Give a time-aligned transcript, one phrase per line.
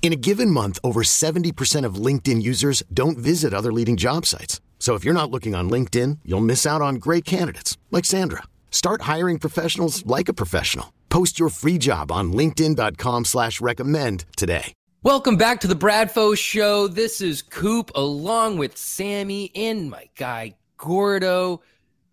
[0.00, 4.62] In a given month, over 70% of LinkedIn users don't visit other leading job sites.
[4.78, 8.44] So if you're not looking on LinkedIn, you'll miss out on great candidates like Sandra.
[8.70, 10.94] Start hiring professionals like a professional.
[11.10, 14.72] Post your free job on LinkedIn.com slash recommend today.
[15.02, 16.88] Welcome back to the Bradfo Sho.
[16.88, 21.62] This is Coop along with Sammy and my guy Gordo.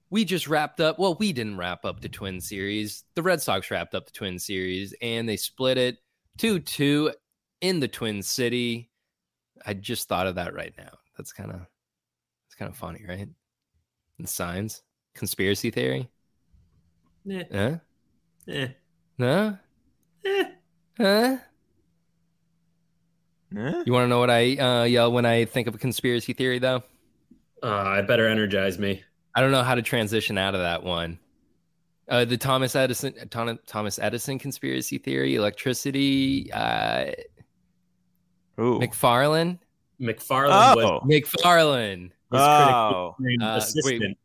[0.10, 0.98] We just wrapped up.
[1.00, 3.04] Well, we didn't wrap up the Twin Series.
[3.16, 5.98] The Red Sox wrapped up the Twin Series and they split it
[6.38, 7.12] 2 2
[7.62, 8.90] in the Twin City.
[9.66, 10.92] I just thought of that right now.
[11.18, 11.62] That's kind of
[12.48, 13.28] it's kind of funny, right?
[14.18, 14.82] And signs,
[15.14, 16.10] conspiracy theory.
[17.26, 17.44] Yeah.
[17.52, 17.76] Huh?
[18.48, 18.68] Eh.
[19.20, 19.54] Huh?
[21.00, 21.38] Eh.
[23.54, 23.84] Huh?
[23.86, 26.60] You want to know what I uh, yell when I think of a conspiracy theory,
[26.60, 26.84] though?
[27.64, 29.04] Uh, I better energize me.
[29.34, 31.20] I don't know how to transition out of that one.
[32.08, 37.12] Uh, the Thomas Edison Thomas Edison conspiracy theory, electricity, uh,
[38.60, 38.80] Ooh.
[38.80, 39.60] McFarlane,
[40.00, 41.02] McFarland Oh.
[41.04, 42.04] was McFarlane.
[42.32, 43.16] his Oh.
[43.42, 44.02] Uh, assistant.
[44.02, 44.18] wait.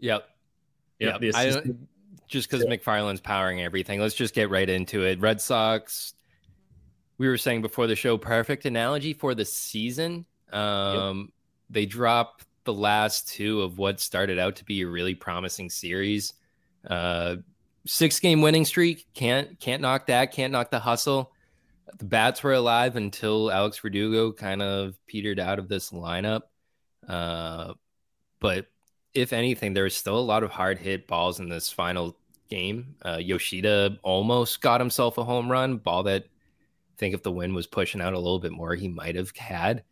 [0.00, 0.28] Yep.
[1.00, 1.34] Yep, Yep.
[1.34, 1.66] I assistant.
[1.66, 1.88] don't,
[2.28, 4.00] just because McFarlane's powering everything.
[4.00, 5.20] Let's just get right into it.
[5.20, 6.14] Red Sox.
[7.18, 10.24] We were saying before the show, perfect analogy for the season.
[10.52, 11.32] Um,
[11.70, 16.34] They dropped the last two of what started out to be a really promising series.
[16.86, 17.36] Uh,
[17.86, 19.06] six game winning streak.
[19.14, 20.32] Can't can't knock that.
[20.32, 21.32] Can't knock the hustle.
[21.96, 26.42] The bats were alive until Alex Verdugo kind of petered out of this lineup.
[27.08, 27.74] Uh,
[28.40, 28.66] but
[29.14, 32.16] if anything, there was still a lot of hard hit balls in this final
[32.48, 32.96] game.
[33.04, 37.54] Uh, Yoshida almost got himself a home run, ball that I think if the wind
[37.54, 39.84] was pushing out a little bit more, he might have had.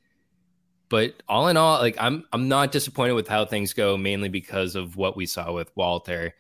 [0.88, 4.76] But all in all, like I'm I'm not disappointed with how things go, mainly because
[4.76, 6.34] of what we saw with Walter.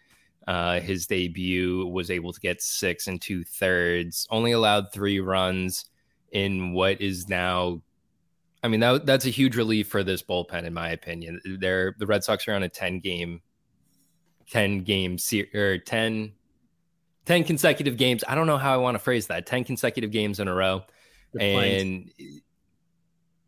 [0.46, 5.86] Uh, his debut was able to get six and two thirds, only allowed three runs
[6.32, 7.80] in what is now
[8.66, 11.40] I mean, that, that's a huge relief for this bullpen, in my opinion.
[11.60, 13.40] They're the Red Sox are on a 10 game,
[14.50, 16.32] 10 game se- or 10,
[17.26, 18.24] 10 consecutive games.
[18.26, 20.82] I don't know how I want to phrase that 10 consecutive games in a row.
[21.38, 22.10] And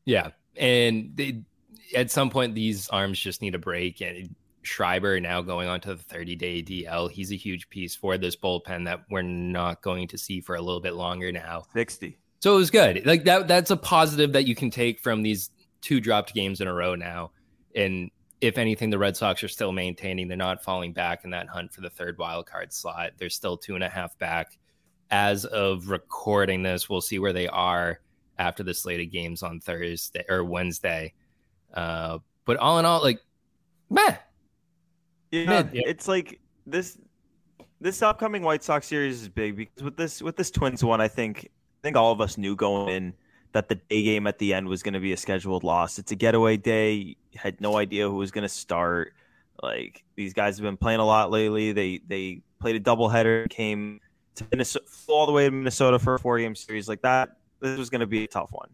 [0.05, 1.43] yeah, and they,
[1.97, 4.01] at some point, these arms just need a break.
[4.01, 8.19] And Schreiber now going on to the 30 day DL, he's a huge piece for
[8.19, 11.65] this bullpen that we're not going to see for a little bit longer now.
[11.73, 12.17] 60.
[12.41, 13.05] So it was good.
[13.05, 16.69] Like that that's a positive that you can take from these two dropped games in
[16.69, 17.33] a row now.
[17.75, 18.11] And
[18.41, 20.29] if anything, the Red Sox are still maintaining.
[20.29, 23.13] They're not falling back in that hunt for the third wild card slot.
[23.19, 24.59] They're still two and a half back.
[25.11, 28.01] As of recording this, we'll see where they are
[28.39, 31.15] after the slate of games on Thursday or Wednesday.
[31.73, 33.21] Uh, but all in all, like,
[33.91, 34.17] meh.
[35.31, 35.71] Yeah, Mid.
[35.75, 36.99] it's like this
[37.81, 41.09] this upcoming White Sox series is big because with this with this Twins one, I
[41.09, 43.15] think I think all of us knew going in
[43.53, 45.99] that the day game at the end was going to be a scheduled loss.
[45.99, 47.17] It's a getaway day.
[47.35, 49.15] Had no idea who was going to start.
[49.63, 51.73] Like these guys have been playing a lot lately.
[51.73, 54.01] They they played a doubleheader, came
[54.37, 57.37] to Minnesota, all the way to Minnesota for a four game series like that.
[57.61, 58.69] This was going to be a tough one.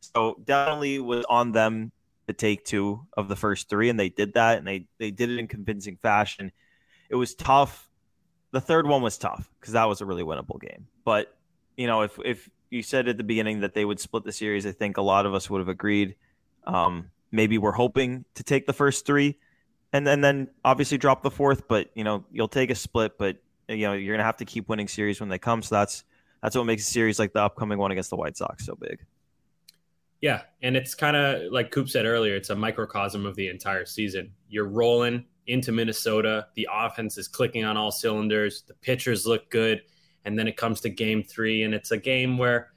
[0.00, 1.90] So definitely was on them
[2.28, 5.30] to take two of the first three, and they did that, and they they did
[5.30, 6.52] it in convincing fashion.
[7.10, 7.90] It was tough.
[8.52, 10.86] The third one was tough because that was a really winnable game.
[11.04, 11.34] But
[11.76, 14.66] you know, if if you said at the beginning that they would split the series,
[14.66, 16.16] I think a lot of us would have agreed.
[16.64, 19.38] Um, maybe we're hoping to take the first three,
[19.92, 21.66] and then then obviously drop the fourth.
[21.66, 23.38] But you know, you'll take a split, but
[23.68, 25.62] you know you're gonna have to keep winning series when they come.
[25.62, 26.04] So that's
[26.42, 29.00] that's what makes a series like the upcoming one against the White Sox so big.
[30.20, 33.84] Yeah, and it's kind of like Coop said earlier, it's a microcosm of the entire
[33.84, 34.32] season.
[34.48, 39.82] You're rolling into Minnesota, the offense is clicking on all cylinders, the pitchers look good,
[40.24, 42.72] and then it comes to game 3 and it's a game where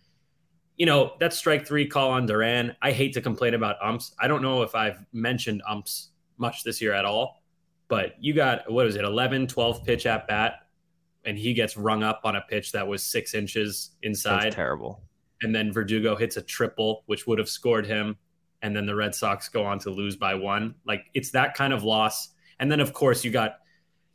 [0.78, 4.16] you know, that strike 3 call on Duran, I hate to complain about umps.
[4.20, 7.44] I don't know if I've mentioned umps much this year at all,
[7.88, 10.66] but you got what is it, 11, 12 pitch at bat
[11.24, 14.54] and he gets rung up on a pitch that was six inches inside.
[14.54, 15.04] terrible.
[15.42, 18.18] And then Verdugo hits a triple, which would have scored him.
[18.62, 20.76] And then the Red Sox go on to lose by one.
[20.86, 22.30] Like it's that kind of loss.
[22.60, 23.56] And then, of course, you got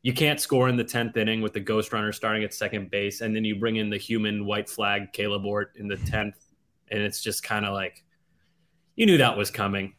[0.03, 3.23] you can't score in the 10th inning with the ghost runner starting at second base.
[3.23, 6.35] And then you bring in the human white flag Kaleb Ort in the 10th.
[6.93, 8.05] And it's just kind of like,
[8.95, 9.95] you knew that was coming.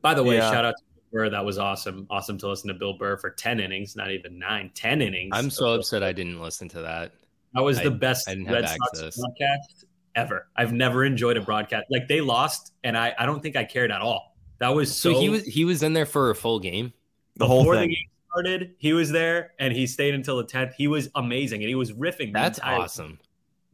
[0.00, 0.52] By the way, yeah.
[0.52, 1.30] shout out to Burr.
[1.30, 2.06] That was awesome.
[2.10, 5.30] Awesome to listen to Bill Burr for 10 innings, not even nine, 10 innings.
[5.32, 7.12] I'm so upset I didn't listen to that.
[7.54, 9.84] That was I, the best Red Sox broadcast
[10.14, 10.48] ever.
[10.56, 11.86] I've never enjoyed a broadcast.
[11.90, 14.36] Like they lost, and I, I don't think I cared at all.
[14.58, 16.92] That was so, so he was he was in there for a full game.
[17.36, 17.90] The whole thing.
[17.90, 20.74] The game started, he was there, and he stayed until the tenth.
[20.76, 22.32] He was amazing, and he was riffing.
[22.32, 23.18] That's awesome.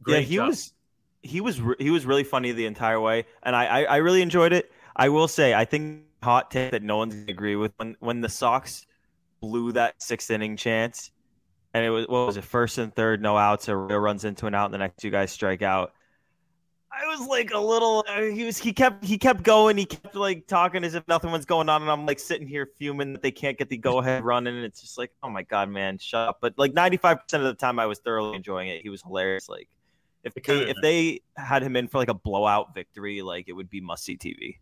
[0.03, 0.47] Great yeah, he job.
[0.47, 0.73] was
[1.23, 4.53] he was he was really funny the entire way, and I, I I really enjoyed
[4.53, 4.71] it.
[4.95, 8.21] I will say, I think hot take that no one's gonna agree with when when
[8.21, 8.85] the Sox
[9.39, 11.11] blew that sixth inning chance,
[11.73, 14.47] and it was what was it first and third, no outs, a real runs into
[14.47, 15.93] an out, and the next two guys strike out.
[17.21, 18.03] Was like a little.
[18.07, 18.57] Uh, he was.
[18.57, 19.03] He kept.
[19.03, 19.77] He kept going.
[19.77, 22.69] He kept like talking as if nothing was going on, and I'm like sitting here
[22.77, 24.55] fuming that they can't get the go ahead running.
[24.55, 26.39] And it's just like, oh my god, man, shut up.
[26.41, 28.81] But like 95 percent of the time, I was thoroughly enjoying it.
[28.81, 29.47] He was hilarious.
[29.47, 29.67] Like
[30.23, 33.69] if they if they had him in for like a blowout victory, like it would
[33.69, 34.57] be must see TV.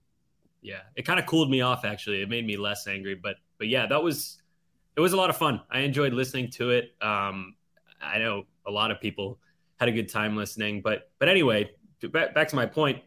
[0.62, 1.86] Yeah, it kind of cooled me off.
[1.86, 3.16] Actually, it made me less angry.
[3.16, 4.42] But but yeah, that was
[4.96, 5.62] it was a lot of fun.
[5.72, 6.92] I enjoyed listening to it.
[7.02, 7.56] Um,
[8.02, 9.40] I know a lot of people
[9.80, 10.82] had a good time listening.
[10.82, 11.72] But but anyway,
[12.08, 13.02] back, back to my point,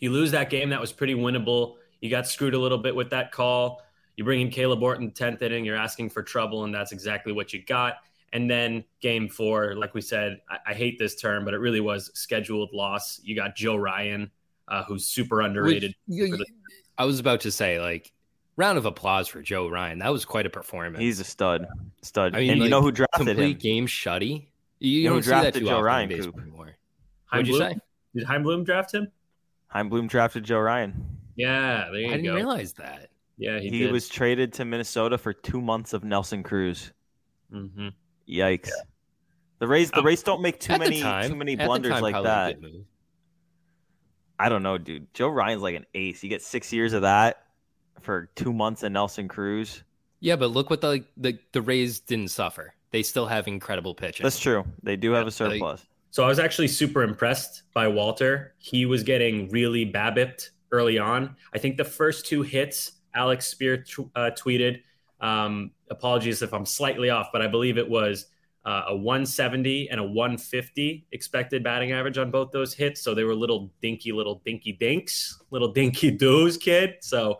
[0.00, 1.76] you lose that game that was pretty winnable.
[2.00, 3.82] You got screwed a little bit with that call.
[4.16, 7.52] You bring in Kaleb Orton, 10th inning, you're asking for trouble, and that's exactly what
[7.52, 7.94] you got.
[8.34, 11.80] And then game four, like we said, I, I hate this term, but it really
[11.80, 13.20] was scheduled loss.
[13.22, 14.30] You got Joe Ryan,
[14.68, 15.94] uh, who's super underrated.
[16.06, 16.46] Which, you, the-
[16.98, 18.12] I was about to say, like,
[18.56, 19.98] round of applause for Joe Ryan.
[20.00, 21.00] That was quite a performance.
[21.00, 21.66] He's a stud,
[22.02, 22.34] stud.
[22.34, 23.58] I mean, and like, you know who drafted complete him?
[23.58, 24.46] Game shutty.
[24.78, 26.12] You, you, you know who drafted Joe Ryan?
[26.12, 26.76] Anymore.
[27.30, 27.76] What'd you say?
[28.14, 29.10] Did Chaim Bloom draft him?
[29.68, 31.18] Chaim Bloom drafted Joe Ryan.
[31.36, 32.16] Yeah, there you I go.
[32.16, 33.10] didn't realize that.
[33.38, 36.92] Yeah, he, he was traded to Minnesota for two months of Nelson Cruz.
[37.52, 37.88] Mm-hmm.
[38.28, 38.66] Yikes!
[38.66, 38.82] Yeah.
[39.58, 42.22] The Rays, the um, Rays don't make too many time, too many blunders time, like
[42.22, 42.58] that.
[44.38, 45.12] I don't know, dude.
[45.14, 46.22] Joe Ryan's like an ace.
[46.22, 47.46] You get six years of that
[48.00, 49.84] for two months of Nelson Cruz.
[50.20, 52.74] Yeah, but look what the the, the Rays didn't suffer.
[52.90, 54.24] They still have incredible pitching.
[54.24, 54.64] That's true.
[54.82, 55.86] They do have a surplus.
[56.12, 58.54] So I was actually super impressed by Walter.
[58.58, 61.36] He was getting really babbipped early on.
[61.54, 64.82] I think the first two hits, Alex Speier t- uh, tweeted,
[65.22, 68.26] um, apologies if I'm slightly off, but I believe it was
[68.66, 73.00] uh, a 170 and a 150 expected batting average on both those hits.
[73.00, 76.96] So they were little dinky, little dinky dinks, little dinky doos, kid.
[77.00, 77.38] So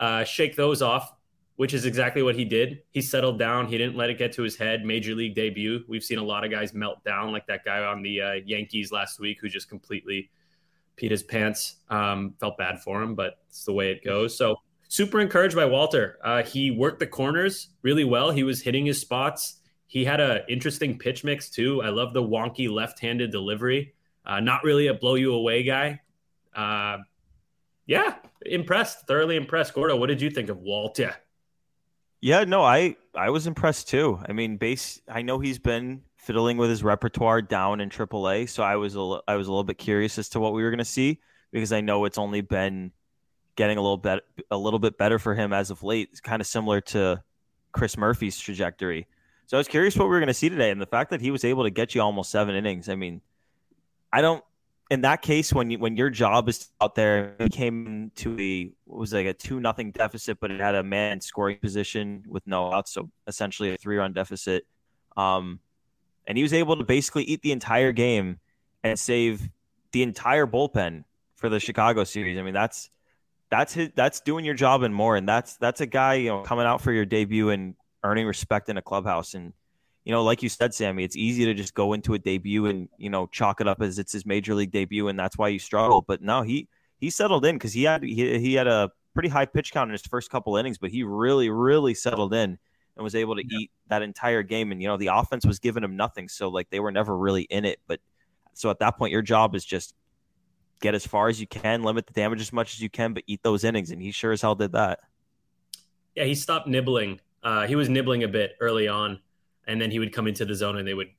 [0.00, 1.12] uh, shake those off
[1.60, 2.80] which is exactly what he did.
[2.90, 3.66] He settled down.
[3.66, 4.82] He didn't let it get to his head.
[4.82, 5.84] Major league debut.
[5.88, 8.90] We've seen a lot of guys melt down, like that guy on the uh, Yankees
[8.90, 10.30] last week who just completely
[10.96, 11.76] peed his pants.
[11.90, 14.38] Um, felt bad for him, but it's the way it goes.
[14.38, 14.56] So
[14.88, 16.18] super encouraged by Walter.
[16.24, 18.30] Uh, he worked the corners really well.
[18.30, 19.60] He was hitting his spots.
[19.86, 21.82] He had an interesting pitch mix too.
[21.82, 23.92] I love the wonky left-handed delivery.
[24.24, 26.00] Uh, not really a blow you away guy.
[26.56, 26.96] Uh,
[27.84, 28.14] yeah,
[28.46, 29.06] impressed.
[29.06, 29.74] Thoroughly impressed.
[29.74, 31.14] Gordo, what did you think of Walter?
[32.20, 34.20] Yeah, no, I I was impressed too.
[34.28, 35.00] I mean, base.
[35.08, 39.20] I know he's been fiddling with his repertoire down in AAA, so I was a
[39.26, 41.72] I was a little bit curious as to what we were going to see because
[41.72, 42.92] I know it's only been
[43.56, 46.08] getting a little bit a little bit better for him as of late.
[46.12, 47.22] It's kind of similar to
[47.72, 49.06] Chris Murphy's trajectory.
[49.46, 51.20] So I was curious what we were going to see today, and the fact that
[51.20, 52.88] he was able to get you almost seven innings.
[52.88, 53.22] I mean,
[54.12, 54.44] I don't
[54.90, 58.72] in that case, when you, when your job is out there, he came to a
[58.86, 62.72] was like a two nothing deficit, but it had a man scoring position with no
[62.72, 64.66] outs, so essentially a three run deficit.
[65.16, 65.60] Um,
[66.26, 68.40] and he was able to basically eat the entire game
[68.82, 69.48] and save
[69.92, 71.04] the entire bullpen
[71.36, 72.36] for the Chicago series.
[72.36, 72.90] I mean, that's
[73.48, 76.42] that's his, that's doing your job and more, and that's that's a guy you know
[76.42, 79.52] coming out for your debut and earning respect in a clubhouse and
[80.04, 82.88] you know, like you said, Sammy, it's easy to just go into a debut and
[82.96, 85.58] you know chalk it up as it's his major league debut, and that's why you
[85.58, 86.02] struggle.
[86.02, 89.46] But no, he he settled in because he had he, he had a pretty high
[89.46, 92.58] pitch count in his first couple innings, but he really really settled in
[92.96, 93.58] and was able to yeah.
[93.58, 94.72] eat that entire game.
[94.72, 97.42] And you know, the offense was giving him nothing, so like they were never really
[97.42, 97.78] in it.
[97.86, 98.00] But
[98.54, 99.94] so at that point, your job is just
[100.80, 103.22] get as far as you can, limit the damage as much as you can, but
[103.26, 105.00] eat those innings, and he sure as hell did that.
[106.14, 107.20] Yeah, he stopped nibbling.
[107.42, 109.20] Uh, he was nibbling a bit early on
[109.66, 111.10] and then he would come into the zone and they would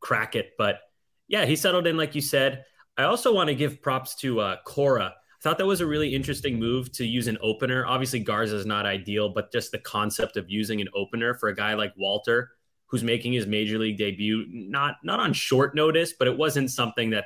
[0.00, 0.52] crack it.
[0.58, 0.80] But
[1.28, 2.64] yeah, he settled in, like you said.
[2.96, 5.06] I also want to give props to uh, Cora.
[5.06, 7.84] I thought that was a really interesting move to use an opener.
[7.86, 11.54] Obviously, Garza is not ideal, but just the concept of using an opener for a
[11.54, 12.50] guy like Walter,
[12.86, 17.10] who's making his major league debut not not on short notice, but it wasn't something
[17.10, 17.24] that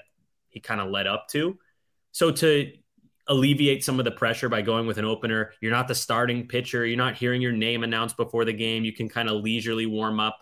[0.49, 1.59] he kind of led up to.
[2.13, 2.73] So to
[3.29, 6.87] alleviate some of the pressure by going with an opener, you're not the starting pitcher,
[6.87, 10.19] you're not hearing your name announced before the game, you can kind of leisurely warm
[10.19, 10.39] up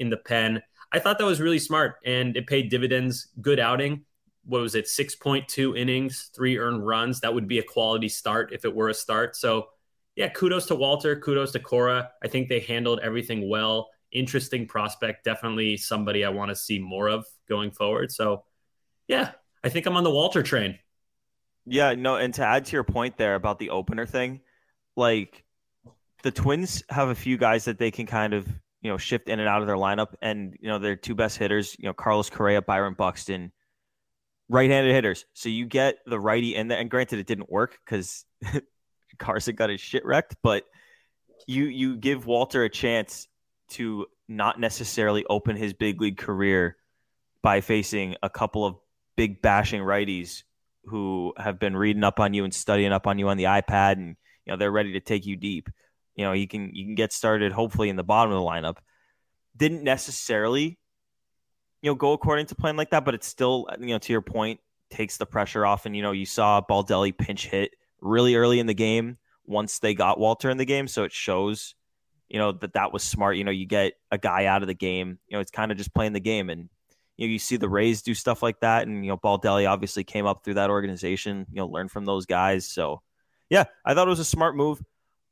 [0.00, 0.62] in the pen.
[0.92, 3.28] I thought that was really smart and it paid dividends.
[3.40, 4.04] Good outing.
[4.44, 4.86] What was it?
[4.86, 7.20] 6.2 innings, three earned runs.
[7.20, 9.36] That would be a quality start if it were a start.
[9.36, 9.68] So,
[10.16, 12.10] yeah, kudos to Walter, kudos to Cora.
[12.22, 13.90] I think they handled everything well.
[14.10, 18.10] Interesting prospect, definitely somebody I want to see more of going forward.
[18.10, 18.44] So,
[19.06, 20.78] yeah, I think I'm on the Walter train.
[21.66, 24.40] Yeah, no, and to add to your point there about the opener thing,
[24.96, 25.44] like
[26.22, 28.48] the Twins have a few guys that they can kind of
[28.82, 31.38] you know shift in and out of their lineup, and you know their two best
[31.38, 33.52] hitters, you know Carlos Correa, Byron Buxton,
[34.48, 35.26] right-handed hitters.
[35.34, 38.24] So you get the righty in there, and granted it didn't work because
[39.18, 40.64] Carson got his shit wrecked, but
[41.46, 43.28] you you give Walter a chance
[43.70, 46.76] to not necessarily open his big league career
[47.42, 48.76] by facing a couple of
[49.16, 50.42] big bashing righties
[50.84, 53.92] who have been reading up on you and studying up on you on the iPad
[53.92, 55.68] and you know they're ready to take you deep.
[56.20, 58.76] You know, you can you can get started hopefully in the bottom of the lineup.
[59.56, 60.78] Didn't necessarily
[61.80, 64.20] you know go according to plan like that, but it's still you know to your
[64.20, 64.60] point
[64.90, 67.70] takes the pressure off and you know you saw Baldelli pinch hit
[68.02, 71.74] really early in the game once they got Walter in the game, so it shows
[72.28, 73.38] you know that that was smart.
[73.38, 75.78] You know, you get a guy out of the game, you know, it's kind of
[75.78, 76.68] just playing the game and
[77.16, 80.04] you know, you see the Rays do stuff like that, and you know, Baldelli obviously
[80.04, 81.46] came up through that organization.
[81.50, 82.66] You know, learn from those guys.
[82.66, 83.00] So,
[83.48, 84.82] yeah, I thought it was a smart move.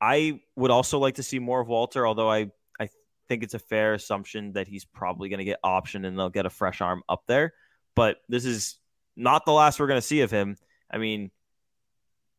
[0.01, 2.51] I would also like to see more of Walter, although I
[2.81, 2.89] I
[3.29, 6.47] think it's a fair assumption that he's probably going to get optioned and they'll get
[6.47, 7.53] a fresh arm up there.
[7.95, 8.79] But this is
[9.17, 10.57] not the last we're going to see of him.
[10.91, 11.31] I mean,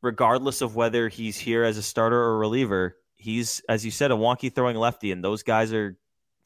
[0.01, 4.15] regardless of whether he's here as a starter or reliever, he's as you said a
[4.15, 5.97] wonky throwing lefty, and those guys are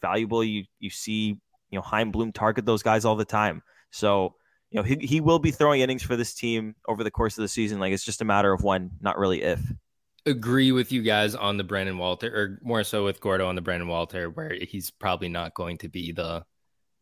[0.02, 0.44] valuable.
[0.44, 1.40] You you see
[1.74, 3.64] you know, Chaim Bloom target those guys all the time.
[3.90, 4.36] So,
[4.70, 7.42] you know, he, he will be throwing innings for this team over the course of
[7.42, 7.80] the season.
[7.80, 9.60] Like it's just a matter of when, not really if.
[10.26, 13.62] Agree with you guys on the Brandon Walter, or more so with Gordo on the
[13.62, 16.46] Brandon Walter, where he's probably not going to be the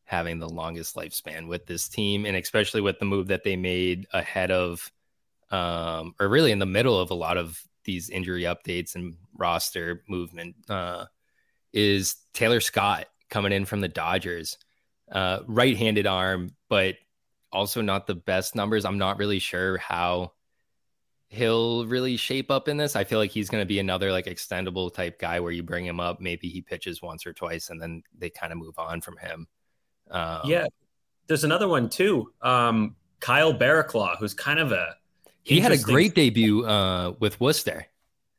[0.05, 4.07] having the longest lifespan with this team, and especially with the move that they made
[4.11, 4.91] ahead of,
[5.51, 10.03] um, or really in the middle of a lot of these injury updates and roster
[10.09, 11.05] movement, uh,
[11.73, 14.57] is Taylor Scott coming in from the Dodgers.
[15.11, 16.95] Uh, right handed arm, but
[17.51, 18.83] also not the best numbers.
[18.83, 20.31] I'm not really sure how
[21.31, 22.97] he'll really shape up in this.
[22.97, 25.85] I feel like he's going to be another like extendable type guy where you bring
[25.85, 28.99] him up, maybe he pitches once or twice, and then they kind of move on
[28.99, 29.47] from him.
[30.11, 30.65] Um, yeah,
[31.27, 32.33] there's another one too.
[32.41, 34.95] Um, Kyle Barraclough, who's kind of a
[35.43, 37.87] he had a great debut uh, with Worcester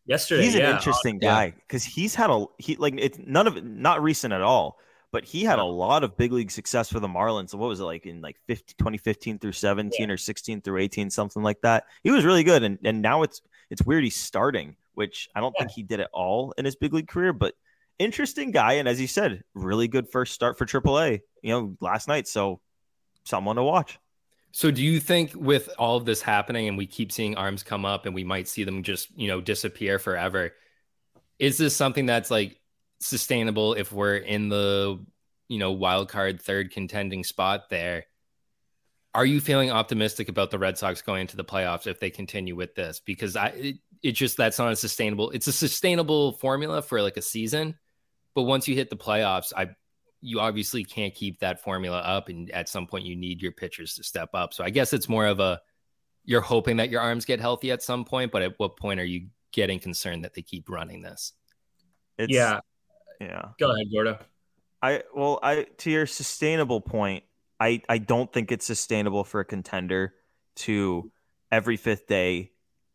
[0.04, 0.44] yesterday.
[0.44, 0.70] He's yeah.
[0.70, 4.42] an interesting guy because he's had a he like it's none of not recent at
[4.42, 4.78] all,
[5.12, 7.54] but he had a lot of big league success for the Marlins.
[7.54, 10.12] What was it like in like 50, 2015 through 17 yeah.
[10.12, 11.84] or 16 through 18, something like that.
[12.02, 15.54] He was really good, and and now it's it's weird he's starting, which I don't
[15.56, 15.64] yeah.
[15.64, 17.54] think he did it all in his big league career, but
[17.98, 21.20] interesting guy, and as you said, really good first start for AAA.
[21.42, 22.60] You know, last night, so
[23.24, 23.98] someone to watch.
[24.54, 27.86] So do you think with all of this happening and we keep seeing arms come
[27.86, 30.52] up and we might see them just, you know, disappear forever,
[31.38, 32.60] is this something that's like
[33.02, 35.04] sustainable if we're in the,
[35.48, 38.06] you know, wild card third contending spot there?
[39.14, 42.56] Are you feeling optimistic about the Red Sox going into the playoffs if they continue
[42.56, 43.00] with this?
[43.04, 45.30] Because I it, it just that's not a sustainable.
[45.30, 47.76] It's a sustainable formula for like a season,
[48.34, 49.76] but once you hit the playoffs, I
[50.22, 53.94] you obviously can't keep that formula up and at some point you need your pitchers
[53.96, 55.60] to step up so i guess it's more of a
[56.24, 59.04] you're hoping that your arms get healthy at some point but at what point are
[59.04, 61.32] you getting concerned that they keep running this
[62.16, 62.60] it's, yeah
[63.22, 64.18] yeah go ahead gordo
[64.82, 67.24] i well i to your sustainable point
[67.60, 70.14] i i don't think it's sustainable for a contender
[70.54, 71.10] to
[71.50, 72.50] every fifth day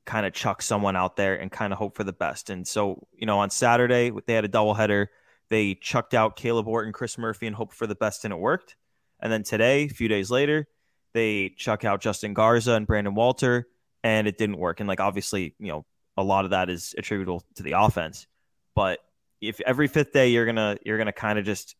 [0.05, 3.07] kind of chuck someone out there and kind of hope for the best and so
[3.13, 5.07] you know on saturday they had a doubleheader
[5.49, 8.75] they chucked out Kaleb Orton, Chris Murphy, and hoped for the best, and it worked.
[9.19, 10.67] And then today, a few days later,
[11.13, 13.67] they chuck out Justin Garza and Brandon Walter,
[14.03, 14.79] and it didn't work.
[14.79, 15.85] And like obviously, you know,
[16.17, 18.27] a lot of that is attributable to the offense.
[18.75, 18.99] But
[19.41, 21.75] if every fifth day you're gonna you're gonna kind of just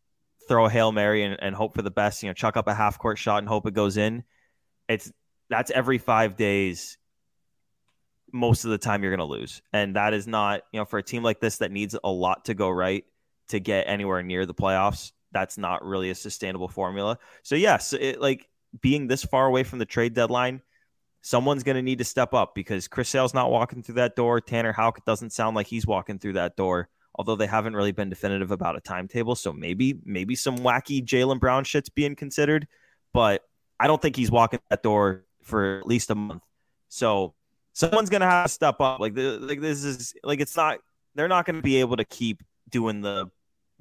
[0.47, 2.73] throw a hail mary and, and hope for the best, you know, chuck up a
[2.73, 4.23] half court shot and hope it goes in.
[4.87, 5.11] It's
[5.49, 6.97] that's every five days.
[8.33, 10.99] Most of the time, you're going to lose, and that is not you know for
[10.99, 13.05] a team like this that needs a lot to go right
[13.49, 15.11] to get anywhere near the playoffs.
[15.31, 17.19] That's not really a sustainable formula.
[17.43, 18.47] So yes, it, like
[18.81, 20.61] being this far away from the trade deadline,
[21.21, 24.41] someone's going to need to step up because Chris Sale's not walking through that door.
[24.41, 26.89] Tanner Houck doesn't sound like he's walking through that door.
[27.17, 29.35] Although they haven't really been definitive about a timetable.
[29.35, 32.67] So maybe, maybe some wacky Jaylen Brown shit's being considered,
[33.13, 33.41] but
[33.79, 36.43] I don't think he's walking that door for at least a month.
[36.89, 37.33] So
[37.73, 38.99] someone's gonna have to step up.
[38.99, 40.79] Like, the, like this is like it's not.
[41.15, 43.31] They're not to be able to keep doing the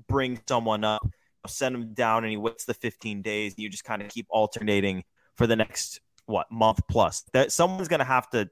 [0.09, 1.07] bring someone up,
[1.47, 3.53] send him down, and he waits the 15 days.
[3.53, 5.05] And you just kind of keep alternating
[5.37, 7.25] for the next what month plus.
[7.33, 8.49] That someone's to have to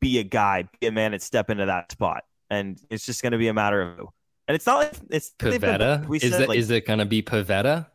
[0.00, 3.38] be a guy, be a man, and step into that spot, and it's just to
[3.38, 4.08] be a matter of.
[4.50, 6.02] And it's not like it's Pivetta.
[6.02, 7.86] Been, is, said, it, like, is it going to be Pivetta?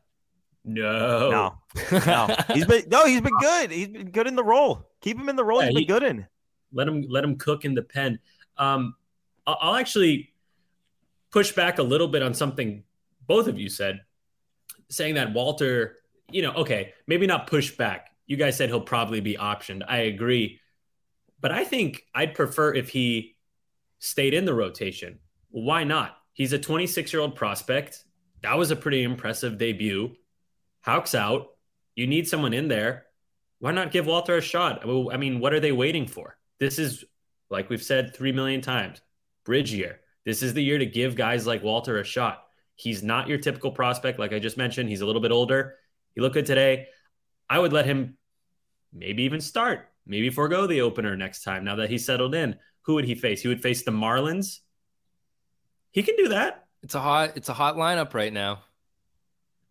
[0.64, 1.56] No, no,
[1.92, 2.36] no.
[2.54, 3.06] He's been no.
[3.06, 3.72] He's been good.
[3.72, 4.88] He's been good in the role.
[5.02, 5.60] Keep him in the role.
[5.60, 6.28] Yeah, he's been he, good in.
[6.72, 8.20] Let him let him cook in the pen.
[8.58, 8.96] Um,
[9.46, 10.34] I'll, I'll actually
[11.30, 12.86] push back a little bit on something
[13.28, 14.00] both of you said,
[14.90, 15.98] saying that Walter,
[16.32, 18.12] you know, okay, maybe not push back.
[18.28, 19.84] You guys said he'll probably be optioned.
[19.86, 20.62] I agree.
[21.42, 23.36] But I think I'd prefer if he
[24.00, 25.20] stayed in the rotation.
[25.50, 26.18] Why not?
[26.36, 28.04] He's a 26 year old prospect.
[28.44, 30.16] That was a pretty impressive debut.
[30.82, 31.48] Houck's out.
[31.96, 33.06] You need someone in there.
[33.60, 34.84] Why not give Walter a shot?
[34.86, 36.38] I mean, what are they waiting for?
[36.60, 37.06] This is,
[37.50, 39.02] like we've said three million times,
[39.46, 40.02] bridge year.
[40.26, 42.44] This is the year to give guys like Walter a shot.
[42.76, 44.20] He's not your typical prospect.
[44.20, 45.76] Like I just mentioned, he's a little bit older.
[46.16, 46.88] He looked good today.
[47.50, 48.18] I would let him
[48.92, 52.58] maybe even start, maybe forego the opener next time now that he's settled in.
[52.82, 53.42] Who would he face?
[53.42, 54.60] He would face the Marlins.
[55.96, 56.66] He can do that.
[56.84, 58.64] It's a hot it's a hot lineup right now.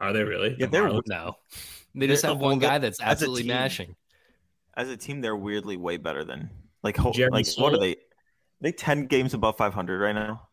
[0.00, 0.56] Are they really?
[0.58, 1.36] Yeah, the they're no.
[1.94, 3.96] They just have one guy that's absolutely team, mashing.
[4.74, 6.48] As a team, they're weirdly way better than
[6.82, 7.72] like like Soler?
[7.72, 7.96] what are they?
[8.62, 10.48] They ten games above five hundred right now.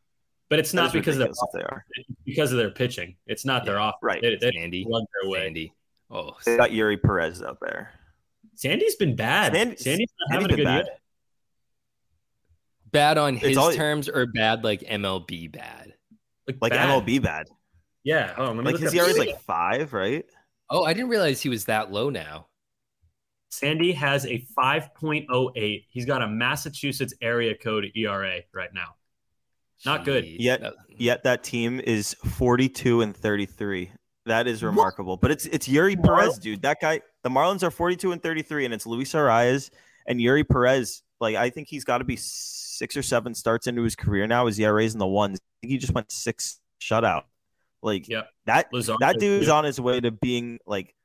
[0.49, 1.85] But it's not because of they are.
[2.25, 3.15] because of their pitching.
[3.25, 3.95] It's not yeah, their off.
[4.01, 4.21] Right.
[4.21, 4.83] They, they Sandy.
[4.83, 5.39] Their way.
[5.39, 5.73] Sandy.
[6.09, 7.93] Oh, they got Eury Perez out there.
[8.55, 9.53] Sandy's been bad.
[9.53, 10.85] Sandy, Sandy's not having a good bad.
[10.85, 10.95] year.
[12.91, 15.93] Bad on his all, terms or bad like MLB bad?
[16.47, 16.89] Like, like bad.
[16.89, 17.47] MLB bad.
[18.03, 18.33] Yeah.
[18.37, 20.25] Oh, like his ERA is like five, right?
[20.69, 22.47] Oh, I didn't realize he was that low now.
[23.49, 25.85] Sandy has a 5.08.
[25.89, 28.95] He's got a Massachusetts area code ERA right now.
[29.85, 30.25] Not good.
[30.25, 33.91] Yet, yet that team is 42 and 33.
[34.25, 35.13] That is remarkable.
[35.13, 35.21] What?
[35.21, 36.61] But it's it's Eury Perez, dude.
[36.61, 37.01] That guy.
[37.23, 39.71] The Marlins are 42 and 33, and it's Luis Arraez
[40.07, 41.01] and Eury Perez.
[41.19, 42.15] Like I think he's got to be
[42.81, 44.47] six or seven starts into his career now.
[44.47, 45.37] His ERA's in the ones.
[45.39, 47.25] I think he just went six shutout.
[47.83, 48.29] Like yep.
[48.47, 48.71] that.
[48.73, 50.95] Luzardo, that dude is on his way to being like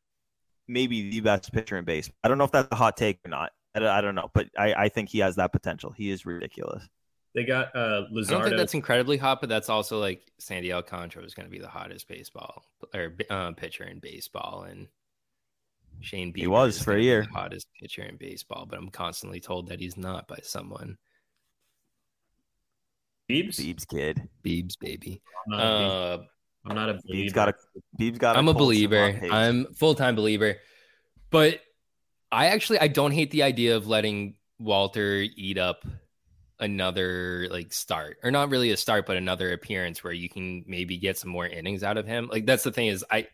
[0.67, 2.11] maybe the best pitcher in base.
[2.25, 3.53] I don't know if that's a hot take or not.
[3.75, 5.93] I, I don't know, but I, I think he has that potential.
[5.95, 6.83] He is ridiculous.
[7.35, 8.29] They got uh Luzardo.
[8.29, 11.51] I don't think that's incredibly hot, but that's also like Sandy Alcantara is going to
[11.51, 14.89] be the hottest baseball or uh, pitcher in baseball, and
[16.01, 18.65] Shane Bieber he was for a year hottest pitcher in baseball.
[18.65, 20.97] But I'm constantly told that he's not by someone.
[23.29, 25.21] Beebs, Beebs kid, Beebs baby.
[25.47, 26.19] I'm not, uh,
[26.67, 27.31] I'm not a believer.
[27.31, 27.55] Beebs got a
[28.01, 28.37] Beebs got.
[28.37, 29.21] I'm a believer.
[29.31, 30.57] I'm full time believer,
[31.31, 31.61] but
[32.31, 35.85] I actually I don't hate the idea of letting Walter eat up
[36.59, 40.97] another like start or not really a start but another appearance where you can maybe
[40.97, 43.27] get some more innings out of him like that's the thing is i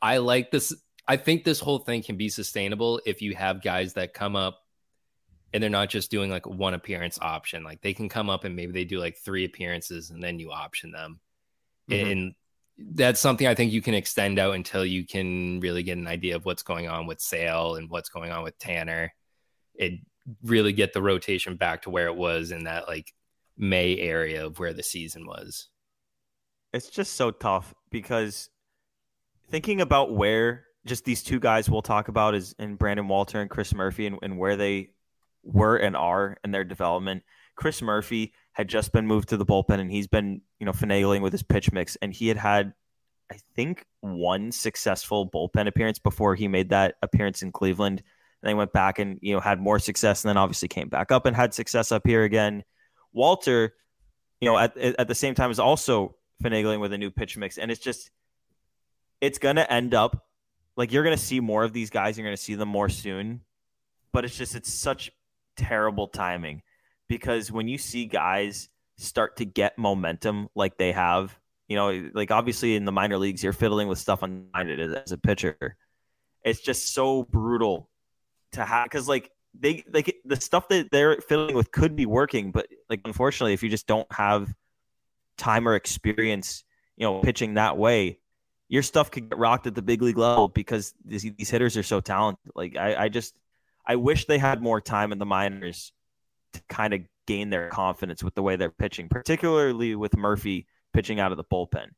[0.00, 0.74] i like this
[1.06, 4.60] i think this whole thing can be sustainable if you have guys that come up
[5.56, 8.54] and they're not just doing like one appearance option like they can come up and
[8.54, 11.18] maybe they do like three appearances and then you option them
[11.90, 12.06] mm-hmm.
[12.06, 12.34] and
[12.92, 16.36] that's something i think you can extend out until you can really get an idea
[16.36, 19.12] of what's going on with sale and what's going on with tanner
[19.74, 20.00] it
[20.42, 23.12] really get the rotation back to where it was in that like
[23.56, 25.68] May area of where the season was.
[26.72, 28.50] It's just so tough because
[29.48, 33.50] thinking about where just these two guys we'll talk about is in Brandon Walter and
[33.50, 34.90] Chris Murphy and, and where they
[35.46, 37.22] were and are in their development.
[37.54, 41.22] Chris Murphy had just been moved to the bullpen and he's been, you know, finagling
[41.22, 42.74] with his pitch mix and he had had
[43.30, 48.02] I think one successful bullpen appearance before he made that appearance in Cleveland
[48.42, 51.10] and they went back and you know had more success, and then obviously came back
[51.10, 52.62] up and had success up here again.
[53.12, 53.74] Walter,
[54.40, 57.58] you know, at at the same time is also finagling with a new pitch mix,
[57.58, 58.10] and it's just
[59.20, 60.26] it's gonna end up
[60.76, 62.16] like you're gonna see more of these guys.
[62.16, 63.40] You're gonna see them more soon,
[64.12, 65.10] but it's just it's such
[65.56, 66.62] terrible timing
[67.08, 71.38] because when you see guys start to get momentum like they have,
[71.68, 75.12] you know, like obviously in the minor leagues, you're fiddling with stuff on it as
[75.12, 75.76] a pitcher.
[76.44, 77.88] It's just so brutal
[78.52, 82.52] to have because like they like the stuff that they're filling with could be working,
[82.52, 84.52] but like unfortunately, if you just don't have
[85.36, 86.64] time or experience,
[86.96, 88.18] you know, pitching that way,
[88.68, 91.82] your stuff could get rocked at the big league level because these, these hitters are
[91.82, 92.52] so talented.
[92.54, 93.34] Like I, I just
[93.86, 95.92] I wish they had more time in the minors
[96.54, 101.20] to kind of gain their confidence with the way they're pitching, particularly with Murphy pitching
[101.20, 101.88] out of the bullpen.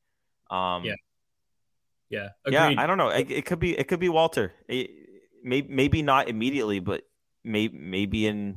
[0.51, 0.95] Um, Yeah.
[2.11, 2.75] Yeah, yeah.
[2.79, 3.11] I don't know.
[3.11, 4.55] It, it could be it could be Walter.
[4.67, 4.91] It,
[5.43, 7.03] maybe maybe not immediately, but
[7.45, 8.57] maybe maybe in.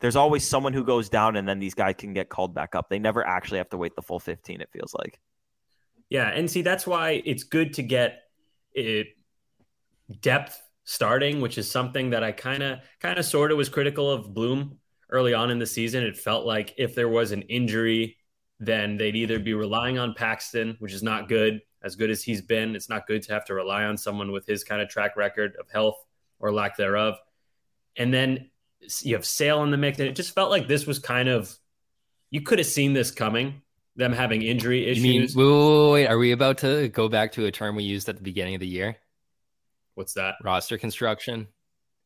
[0.00, 2.88] There's always someone who goes down, and then these guys can get called back up.
[2.88, 4.60] They never actually have to wait the full 15.
[4.60, 5.20] It feels like.
[6.08, 8.22] Yeah, and see that's why it's good to get
[8.72, 9.08] it
[10.20, 14.10] depth starting, which is something that I kind of kind of sort of was critical
[14.10, 16.02] of Bloom early on in the season.
[16.02, 18.16] It felt like if there was an injury,
[18.58, 22.42] then they'd either be relying on Paxton, which is not good, as good as he's
[22.42, 22.74] been.
[22.74, 25.54] It's not good to have to rely on someone with his kind of track record
[25.60, 25.94] of health
[26.40, 27.14] or lack thereof.
[27.96, 28.50] And then
[29.02, 31.56] you have Sale in the mix, and it just felt like this was kind of
[32.30, 33.62] you could have seen this coming.
[33.94, 35.36] Them having injury You mean, issues.
[35.36, 38.16] wait, wait, wait, are we about to go back to a term we used at
[38.16, 38.96] the beginning of the year?
[39.94, 40.36] What's that?
[40.42, 41.48] Roster construction.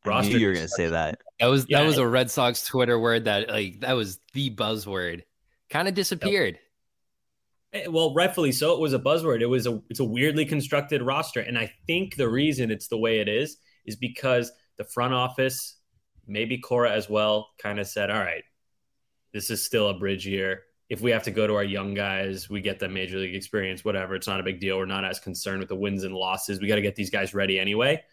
[0.05, 1.21] I knew Roster you were going to say that.
[1.41, 1.81] That was Yeah.
[1.81, 5.23] that was a Red Sox Twitter word that like that was the buzzword.
[5.71, 6.59] Kind of disappeared.
[7.73, 8.75] Eh, Well, rightfully so.
[8.75, 9.41] It was a buzzword.
[9.41, 12.99] It was a it's a weirdly constructed roster, and I think the reason it's the
[12.99, 15.77] way it is is because the front office,
[16.27, 18.45] maybe Cora as well, kind of said, "All right,
[19.33, 20.63] this is still a bridge year.
[20.95, 23.85] If we have to go to our young guys, we get them major league experience.
[23.85, 24.79] Whatever, it's not a big deal.
[24.79, 26.61] We're not as concerned with the wins and losses.
[26.61, 28.05] We got to get these guys ready anyway."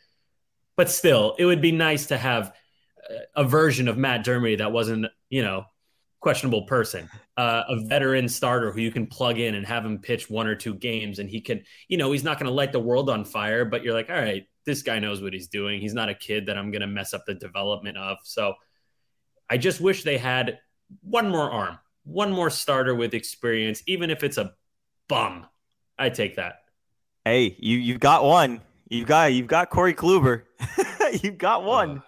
[0.76, 2.56] But still, it would be nice to have
[3.08, 5.66] uh, a version of Matt Dermody that wasn't, you know,
[6.22, 10.28] questionable person, uh, a veteran starter who you can plug in and have him pitch
[10.28, 12.80] one or two games, and he can, you know, he's not going to light the
[12.80, 15.80] world on fire, but you're like, all right, this guy knows what he's doing.
[15.80, 18.18] He's not a kid that I'm going to mess up the development of.
[18.24, 18.56] So
[19.48, 20.60] I just wish they had
[21.02, 24.54] one more arm, one more starter with experience, even if it's a
[25.08, 25.46] bum.
[25.98, 26.64] I take that.
[27.26, 28.62] Hey, you you've got one.
[28.90, 30.44] You've got you've got Corey Kluber.
[31.24, 32.02] you've got one.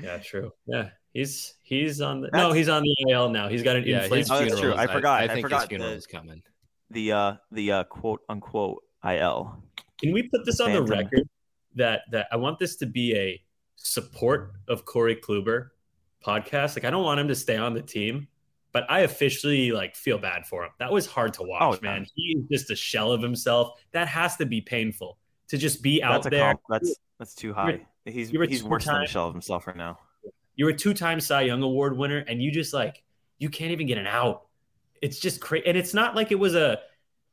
[0.00, 0.52] Yeah, true.
[0.66, 3.48] Yeah, he's he's on the no, he's on the IL now.
[3.48, 4.30] He's got an Yeah, his inflamed.
[4.30, 4.72] Oh, that's true.
[4.72, 5.20] is- I forgot.
[5.20, 6.42] I, I think forgot his funeral the- is coming.
[6.90, 9.62] The uh the uh quote unquote IL.
[10.00, 11.28] Can we put this on the record
[11.74, 13.42] that that I want this to be a
[13.76, 15.70] support of Corey Kluber
[16.24, 16.76] podcast?
[16.76, 18.28] Like, I don't want him to stay on the team,
[18.72, 20.70] but I officially like feel bad for him.
[20.78, 21.90] That was hard to oh, watch, Oh, yeah.
[21.94, 22.06] man.
[22.14, 23.80] He is just a shell of himself.
[23.92, 26.44] That has to be painful to just be out That's a there.
[26.44, 26.60] comp.
[26.68, 27.80] That's that's too high.
[28.04, 29.98] He's you're he's worse than a shell of himself right now.
[30.56, 33.02] You're a two-time Cy Young Award winner, and you just like
[33.38, 34.46] you can't even get an out.
[35.00, 36.80] It's just crazy, and it's not like it was a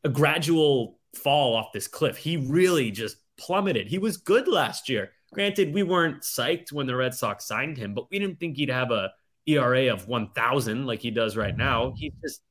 [0.04, 2.18] a gradual fall off this cliff.
[2.18, 3.88] He really just plummeted.
[3.88, 5.12] He was good last year.
[5.34, 8.70] Granted, we weren't psyched when the Red Sox signed him, but we didn't think he'd
[8.70, 9.12] have a
[9.48, 11.94] ERA of 1,000 like he does right now.
[11.96, 12.42] He's just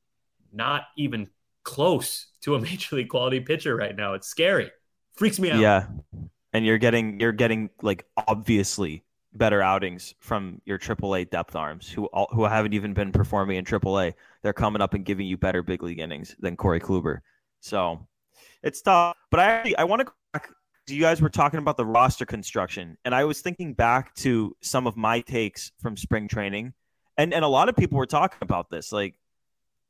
[0.53, 1.29] not even
[1.63, 4.13] close to a major league quality pitcher right now.
[4.13, 4.71] It's scary.
[5.15, 5.59] Freaks me out.
[5.59, 5.87] Yeah.
[6.53, 9.03] And you're getting you're getting like obviously
[9.33, 13.65] better outings from your AAA depth arms who all, who haven't even been performing in
[13.65, 14.13] AAA.
[14.41, 17.19] They're coming up and giving you better big league innings than Corey Kluber.
[17.59, 18.07] So
[18.63, 19.17] it's tough.
[19.31, 20.49] But I actually I want to back.
[20.87, 24.85] You guys were talking about the roster construction, and I was thinking back to some
[24.85, 26.73] of my takes from spring training,
[27.17, 28.91] and and a lot of people were talking about this.
[28.91, 29.15] Like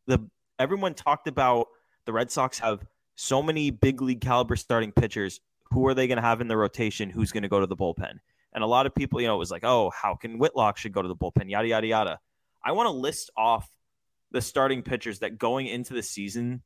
[0.08, 0.20] the
[0.60, 1.68] everyone talked about
[2.06, 2.86] the Red Sox have
[3.16, 5.40] so many big league caliber starting pitchers.
[5.72, 7.10] Who are they going to have in the rotation?
[7.10, 8.20] Who's going to go to the bullpen?
[8.54, 10.94] And a lot of people, you know, it was like, oh, how can Whitlock should
[10.94, 11.50] go to the bullpen?
[11.50, 12.20] Yada yada yada.
[12.64, 13.70] I want to list off
[14.32, 16.62] the starting pitchers that going into the season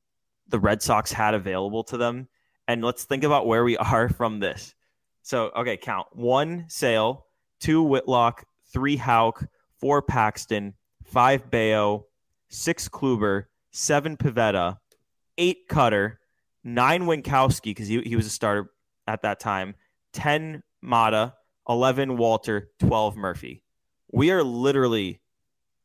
[0.47, 2.27] the Red Sox had available to them,
[2.67, 4.73] and let's think about where we are from this.
[5.21, 7.25] So, okay, count one Sale,
[7.59, 9.45] two Whitlock, three Houck,
[9.79, 12.05] four Paxton, five Bello,
[12.49, 14.77] six Kluber, seven Pivetta,
[15.37, 16.17] eight Kutter,
[16.63, 18.71] nine Winckowski because he, he was a starter
[19.07, 19.75] at that time,
[20.13, 21.33] 10 Mata,
[21.67, 23.63] 11 Walter, 12 Murphy.
[24.11, 25.21] We are literally,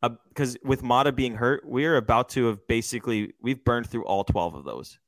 [0.03, 4.05] uh, because with Mata being hurt, we are about to have basically, we've burned through
[4.05, 4.99] all 12 of those.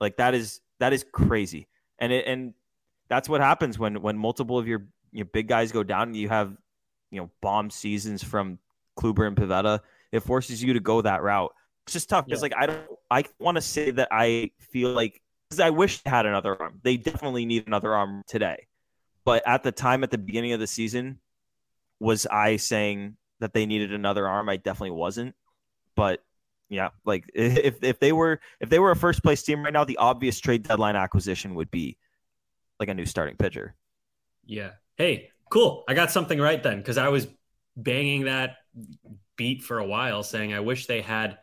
[0.00, 1.68] Like that is, that is crazy.
[1.98, 2.54] And it, and
[3.08, 6.28] that's what happens when, when multiple of your, your big guys go down and you
[6.28, 6.56] have,
[7.10, 8.58] you know, bomb seasons from
[8.98, 9.80] Kluber and Pivetta.
[10.12, 11.52] It forces you to go that route.
[11.86, 12.42] It's just tough because, Yeah.
[12.42, 16.10] like, I don't, I want to say that I feel like, because I wish they
[16.10, 16.80] had another arm.
[16.82, 18.66] They definitely need another arm today.
[19.24, 21.20] But at the time, at the beginning of the season,
[22.00, 24.48] was I saying that they needed another arm?
[24.48, 25.34] I definitely wasn't.
[25.96, 26.22] But
[26.68, 29.84] yeah, like if if they were if they were a first place team right now,
[29.84, 31.96] the obvious trade deadline acquisition would be
[32.78, 33.74] like a new starting pitcher.
[34.46, 34.72] Yeah.
[34.96, 35.84] Hey, cool.
[35.88, 37.26] I got something right then because I was
[37.76, 38.56] banging that
[39.36, 41.38] beat for a while saying I wish they had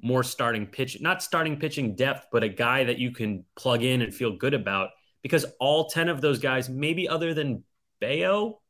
[0.00, 4.02] more starting pitch, not starting pitching depth, but a guy that you can plug in
[4.02, 4.90] and feel good about
[5.22, 7.64] because all 10 of those guys, maybe other than
[8.00, 8.60] Bello,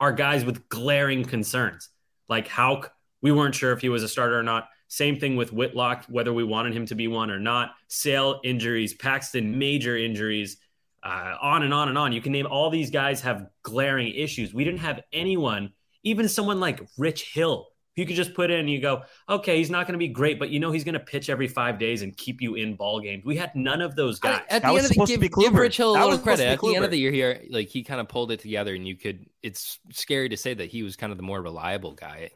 [0.00, 1.88] are guys with glaring concerns.
[2.28, 4.68] Like Houck, we weren't sure if he was a starter or not.
[4.88, 7.70] Same thing with Whitlock, whether we wanted him to be one or not.
[7.88, 10.56] Sale injuries, Paxton major injuries,
[11.04, 12.12] uh, on and on and on.
[12.12, 14.54] You can name all these guys have glaring issues.
[14.54, 18.70] We didn't have anyone, even someone like Rich Hill, you could just put in and
[18.70, 21.00] you go, okay, he's not going to be great, but you know he's going to
[21.00, 23.24] pitch every five days and keep you in ball games.
[23.24, 24.40] We had none of those guys.
[24.50, 26.46] I, at that the end of the give, give Rich Hill a little credit.
[26.46, 28.86] At the end of the year here, like he kind of pulled it together, and
[28.86, 29.26] you could.
[29.42, 32.30] It's scary to say that he was kind of the more reliable guy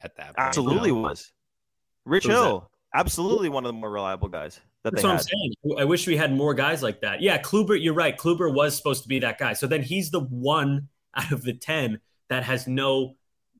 [0.00, 0.36] at that.
[0.36, 1.02] Point, absolutely you know?
[1.02, 1.32] was.
[2.04, 4.60] Rich Hill, absolutely one of the more reliable guys.
[4.84, 5.18] That That's what had.
[5.18, 5.78] I'm saying.
[5.78, 7.20] I wish we had more guys like that.
[7.22, 8.16] Yeah, Kluber, you're right.
[8.16, 9.52] Kluber was supposed to be that guy.
[9.52, 13.16] So then he's the one out of the ten that has no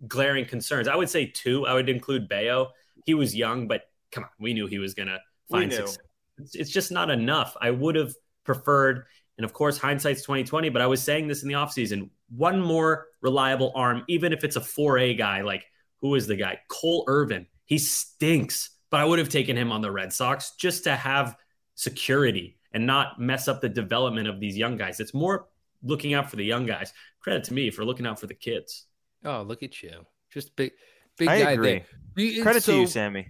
[0.09, 0.89] glaring concerns.
[0.89, 1.67] I would say two.
[1.67, 2.71] I would include Bello.
[3.05, 5.19] He was young, but come on, we knew he was going to
[5.51, 5.99] find success.
[6.39, 7.57] It's, it's, just not enough.
[7.61, 8.13] I would have
[8.45, 9.05] preferred,
[9.39, 10.71] and of course, hindsight's twenty twenty.
[10.71, 14.57] But I was saying this in the offseason, one more reliable arm, even if it's
[14.57, 15.43] a four A guy.
[15.43, 15.65] Like
[16.03, 16.59] who is the guy?
[16.69, 17.47] Cole Irvin.
[17.65, 21.35] He stinks, but I would have taken him on the Red Sox just to have
[21.75, 25.01] security and not mess up the development of these young guys.
[25.01, 25.49] It's more
[25.83, 26.93] looking out for the young guys.
[27.21, 28.85] Credit to me for looking out for the kids.
[29.25, 30.05] Oh, look at you.
[30.31, 30.73] Just big,
[31.17, 31.85] big I guy agree.
[32.15, 32.43] there.
[32.43, 33.29] Credit so, to you, Sammy.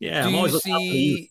[0.00, 1.30] Yeah, do I'm you see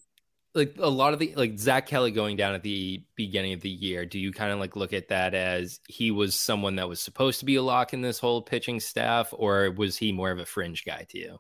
[0.55, 3.69] like a lot of the like Zack Kelly going down at the beginning of the
[3.69, 4.03] year?
[4.03, 7.39] Do you kind of like look at that as he was someone that was supposed
[7.41, 10.45] to be a lock in this whole pitching staff, or was he more of a
[10.45, 11.39] fringe guy to you?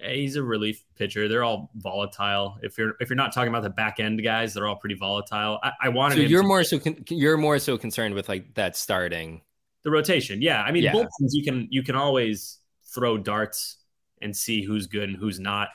[0.00, 1.28] He's a relief pitcher.
[1.28, 2.56] They're all volatile.
[2.62, 5.58] If you're if you're not talking about the back end guys, they're all pretty volatile.
[5.62, 6.16] I, I wanted.
[6.16, 9.42] So you're more so con- you're more so concerned with like that starting
[9.82, 10.40] the rotation.
[10.40, 10.92] Yeah, I mean, yeah.
[10.92, 12.58] bullpens you can you can always
[12.94, 13.78] throw darts
[14.22, 15.68] and see who's good and who's not.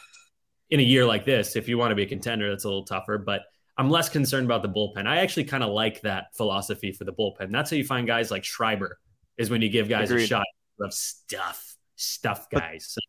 [0.70, 2.86] In a year like this, if you want to be a contender, that's a little
[2.86, 3.18] tougher.
[3.18, 3.44] But
[3.78, 5.08] I'm less concerned about the bullpen.
[5.08, 7.52] I actually kind of like that philosophy for the bullpen.
[7.52, 9.00] That's how you find guys like Schreiber
[9.38, 10.24] is when you give guys Agreed.
[10.24, 10.46] a shot
[10.80, 12.86] of stuff, stuff guys.
[12.90, 13.02] So,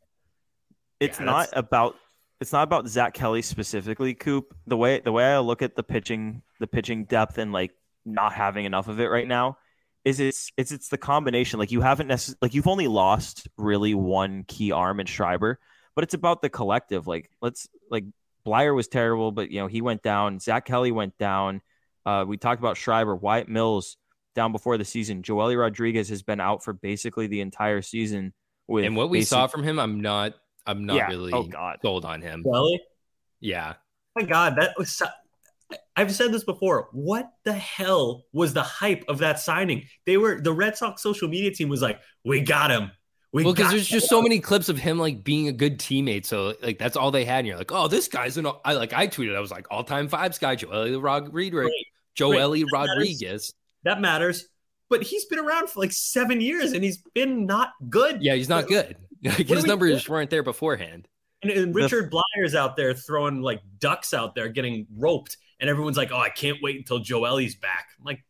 [1.00, 1.96] it's yeah, not about
[2.40, 4.54] it's not about Zack Kelly specifically, Coop.
[4.66, 7.72] The way the way I look at the pitching, the pitching depth and like
[8.04, 9.58] not having enough of it right now
[10.04, 11.58] is it's it's it's the combination.
[11.58, 15.58] Like you haven't necessarily like you've only lost really one key arm in Schreiber,
[15.94, 17.06] but it's about the collective.
[17.06, 18.04] Like let's like
[18.46, 20.38] Bleier was terrible, but you know he went down.
[20.38, 21.62] Zach Kelly went down.
[22.04, 23.96] Uh, we talked about Schreiber, Wyatt Mills
[24.34, 25.22] down before the season.
[25.22, 28.34] Joely Rodriguez has been out for basically the entire season.
[28.66, 30.34] With and what we saw from him, I'm not
[30.66, 31.06] I'm not yeah.
[31.08, 31.78] Oh, really oh, God.
[31.82, 32.42] sold on him.
[32.44, 32.80] Really?
[33.40, 33.74] Yeah.
[34.16, 35.02] Oh my God, that was
[35.96, 36.88] I've said this before.
[36.92, 39.86] What the hell was the hype of that signing?
[40.06, 42.90] They were the Red Sox social media team was like, "We got him."
[43.32, 46.24] We well, because there's just so many clips of him like being a good teammate.
[46.24, 47.40] So like that's all they had.
[47.40, 48.46] And you're like, oh, this guy's an.
[48.64, 49.34] I like I tweeted.
[49.34, 51.68] I was like, all time five guy, Joely Rodriguez.
[52.16, 53.20] Joely Rodriguez.
[53.20, 53.54] Matters.
[53.82, 54.48] That matters.
[54.88, 58.22] But he's been around for like seven years and he's been not good.
[58.22, 58.96] Yeah, he's not good.
[59.24, 61.08] Like, his numbers weren't there beforehand.
[61.42, 65.70] And, and Richard the, Bleier's out there throwing like ducks out there getting roped and
[65.70, 68.22] everyone's like, "Oh, I can't wait until Joely's back." I'm like,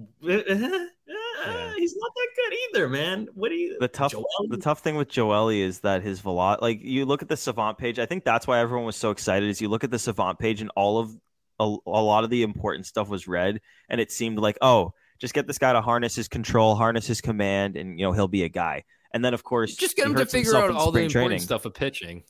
[0.00, 1.72] uh, uh, uh, yeah.
[1.76, 3.28] he's not that good either, man.
[3.34, 3.78] What do you?
[3.78, 4.50] The tough, Joely?
[4.50, 6.62] the tough thing with Joely is that his velocity.
[6.62, 9.48] Like you look at the Savant page, I think that's why everyone was so excited.
[9.48, 11.16] Is you look at the Savant page and all of
[11.60, 15.34] a, a lot of the important stuff was red, and it seemed like, oh, just
[15.34, 18.42] get this guy to harness his control, harness his command, and you know he'll be
[18.42, 18.84] a guy.
[19.14, 21.38] And then of course, just get him to figure out all the important training.
[21.38, 22.24] stuff of pitching.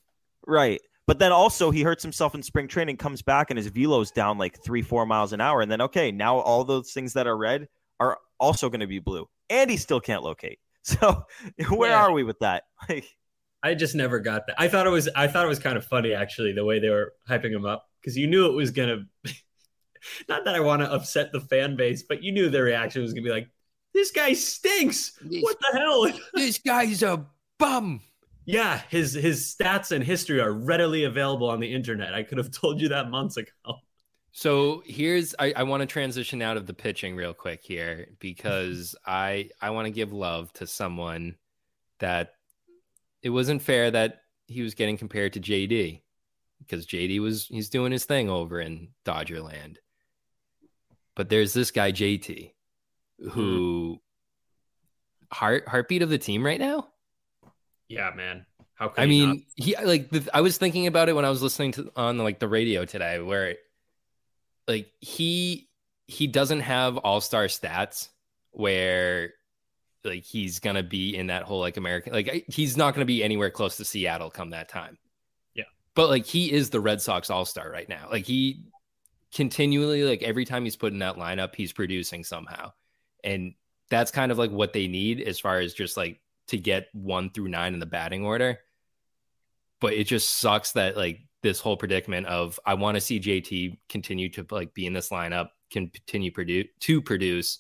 [0.47, 0.81] Right.
[1.07, 4.39] But then also he hurts himself in spring training, comes back and his velo's down
[4.39, 5.63] like three, four miles an hour.
[5.63, 7.69] And then okay, now all those things that are red
[7.99, 9.27] are also going to be blue.
[9.49, 10.59] And he still can't locate.
[10.87, 11.25] So
[11.71, 12.03] where yeah.
[12.05, 12.65] are we with that?
[12.91, 13.07] Like
[13.63, 14.61] I just never got that.
[14.61, 16.91] I thought it was I thought it was kind of funny actually the way they
[16.91, 19.07] were hyping him up because you knew it was gonna
[20.29, 23.15] not that I want to upset the fan base, but you knew their reaction was
[23.15, 23.49] gonna be like,
[23.95, 25.13] This guy stinks.
[25.23, 26.07] This, what the hell?
[26.35, 27.25] this guy's a
[27.59, 28.01] bum.
[28.45, 32.13] Yeah, his his stats and history are readily available on the internet.
[32.13, 33.51] I could have told you that months ago.
[34.33, 38.97] So here's I, I want to transition out of the pitching real quick here because
[39.07, 41.37] I I want to give love to someone
[42.01, 42.33] that
[43.23, 46.03] it wasn't fair that he was getting compared to JD
[46.59, 49.79] because JD was he's doing his thing over in Dodger land.
[51.15, 52.51] But there's this guy JT
[53.31, 55.35] who mm.
[55.35, 56.89] heart heartbeat of the team right now.
[57.89, 58.47] Yeah, man.
[58.75, 59.39] How I mean, not?
[59.57, 62.41] he like the, I was thinking about it when I was listening to on like
[62.41, 63.57] the radio today, where
[64.67, 65.69] like he
[66.07, 68.09] he doesn't have all star stats
[68.51, 69.35] where
[70.05, 73.51] like he's gonna be in that whole like American like he's not gonna be anywhere
[73.51, 74.99] close to Seattle come that time.
[75.55, 78.09] Yeah, but like he is the Red Sox all star right now.
[78.11, 78.65] Like he
[79.33, 82.73] continually like every time he's put in that lineup, he's producing somehow,
[83.25, 83.55] and
[83.91, 87.31] that's kind of like what they need as far as just like to get one
[87.31, 88.59] through nine in the batting order.
[89.81, 93.79] but it just sucks that like this whole predicament of I want to see JT
[93.89, 97.59] continue to like be in this lineup, continue produce to produce,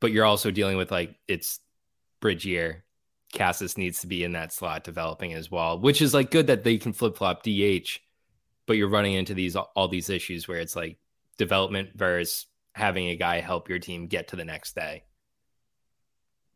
[0.00, 1.60] but you're also dealing with like it's
[2.20, 2.84] bridge year.
[3.32, 6.64] Casas needs to be in that slot developing as well, which is like good that
[6.64, 8.00] they can flip flop DH,
[8.66, 10.98] but you're running into these all these issues where it's like
[11.38, 15.04] development versus having a guy help your team get to the next day.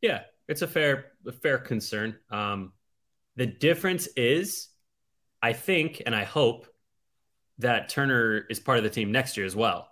[0.01, 2.17] Yeah, it's a fair a fair concern.
[2.31, 2.73] Um,
[3.37, 4.69] the difference is,
[5.41, 6.67] I think, and I hope
[7.59, 9.89] that Turner is part of the team next year as well.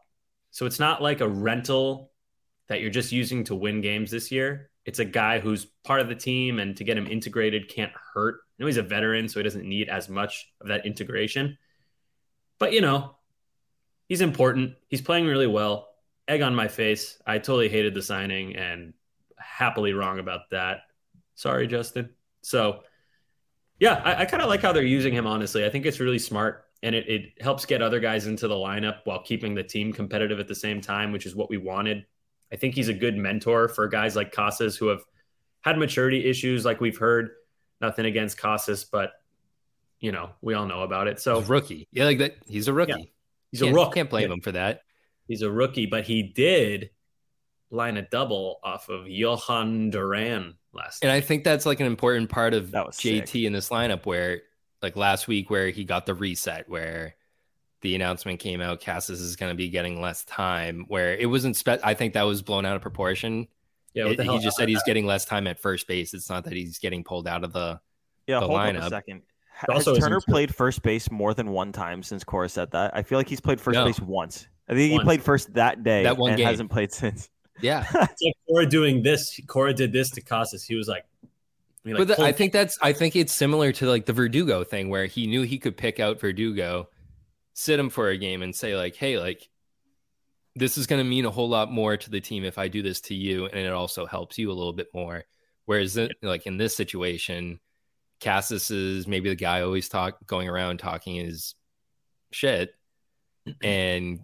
[0.51, 2.13] So it's not like a rental
[2.69, 4.71] that you're just using to win games this year.
[4.85, 8.37] It's a guy who's part of the team, and to get him integrated can't hurt.
[8.37, 11.59] I know he's a veteran, so he doesn't need as much of that integration.
[12.59, 13.17] But you know,
[14.09, 14.75] he's important.
[14.89, 15.89] He's playing really well.
[16.29, 17.19] Egg on my face.
[17.27, 18.95] I totally hated the signing and
[19.39, 20.81] happily wrong about that.
[21.35, 22.11] Sorry, Justin.
[22.43, 22.81] So
[23.79, 25.65] yeah, I, I kind of like how they're using him, honestly.
[25.65, 28.99] I think it's really smart and it, it helps get other guys into the lineup
[29.05, 32.07] while keeping the team competitive at the same time, which is what we wanted.
[32.53, 35.03] I think he's a good mentor for guys like Casas who have
[35.63, 37.31] had maturity issues, like we've heard.
[37.81, 39.13] Nothing against Casas, but
[40.01, 41.21] you know, we all know about it.
[41.21, 41.89] So rookie.
[41.91, 42.37] Yeah, like that.
[42.47, 42.93] He's a rookie.
[42.93, 43.05] Yeah.
[43.51, 43.95] He's can't, a rookie.
[43.95, 44.35] Can't blame yeah.
[44.35, 44.81] him for that.
[45.27, 46.91] He's a rookie, but he did
[47.71, 51.03] line a double off of Jhoan Duran last.
[51.03, 51.17] And night.
[51.17, 53.35] I think that's like an important part of JT sick.
[53.43, 54.43] in this lineup, where
[54.83, 57.17] like last week, where he got the reset, where
[57.83, 60.85] the announcement came out, Casas is going to be getting less time.
[60.89, 63.49] Where it wasn't, spe- I think that was blown out of proportion.
[63.95, 64.87] Yeah, it, he just said he's that?
[64.87, 66.13] getting less time at first base.
[66.13, 67.81] It's not that he's getting pulled out of the
[68.27, 68.41] yeah.
[68.41, 68.69] The hold lineup.
[68.69, 69.23] on a second.
[69.57, 72.95] Has Turner played first base more than one time since Cora said that?
[72.95, 73.87] I feel like he's played first no.
[73.87, 74.47] base once.
[74.69, 76.47] I think he played first that day that one and game.
[76.47, 77.31] hasn't played since.
[77.63, 77.87] Yeah.
[77.95, 79.41] it's like Cora doing this.
[79.47, 80.65] Cora did this to Casas.
[80.65, 81.29] He was like, I
[81.85, 84.63] mean, like but the, I think that's I think it's similar to like the Verdugo
[84.63, 86.91] thing where he knew he could pick out Verdugo,
[87.55, 89.49] sit him for a game and say like, "Hey, like
[90.55, 92.83] this is going to mean a whole lot more to the team if I do
[92.83, 95.25] this to you and it also helps you a little bit more."
[95.65, 97.59] Whereas it, like in this situation,
[98.21, 101.55] Casas is maybe the guy always talk going around talking his
[102.33, 102.75] shit
[103.63, 104.21] and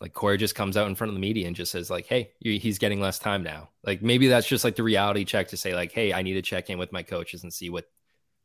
[0.00, 2.32] like Cora just comes out in front of the media and just says like, "Hey,
[2.40, 5.74] he's getting less time now." Like maybe that's just like the reality check to say
[5.76, 7.84] like, "Hey, I need to check in with my coaches and see what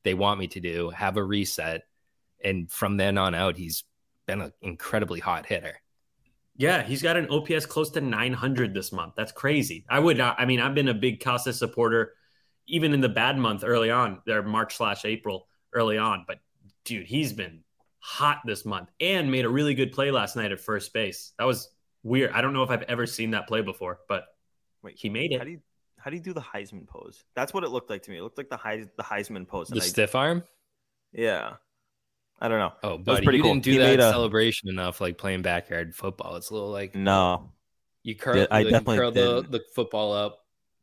[0.04, 1.82] they want me to do, have a reset."
[2.44, 3.86] And from then on out, he's
[4.28, 5.82] been an incredibly hot hitter.
[6.58, 9.14] Yeah, he's got an OPS close to 900 this month.
[9.16, 9.86] That's crazy.
[9.90, 12.14] I would, I mean, I've been a big Casas supporter,
[12.68, 16.26] even in the bad month early on, there March slash April early on.
[16.28, 16.40] But
[16.86, 17.64] dude, he's been
[18.00, 21.34] hot this month and made a really good play last night at first base.
[21.40, 21.70] That was
[22.04, 22.32] weird.
[22.32, 24.26] I don't know if I've ever seen that play before, but
[24.84, 25.40] Wait, he made it.
[25.40, 25.60] How do you
[26.00, 27.26] how do you do the Heisman pose?
[27.36, 28.18] That's what it looked like to me.
[28.18, 29.68] It looked like the Heis, the Heisman pose.
[29.68, 30.44] The stiff arm.
[31.12, 31.54] Yeah,
[32.40, 32.74] I don't know.
[32.84, 33.54] Oh, but you cool.
[33.54, 34.04] didn't do he that a...
[34.04, 36.36] celebration enough, like playing backyard football.
[36.36, 37.52] It's a little like no.
[38.04, 40.46] You curl, I definitely curl the, the football up.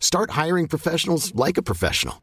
[0.00, 2.22] Start hiring professionals like a professional.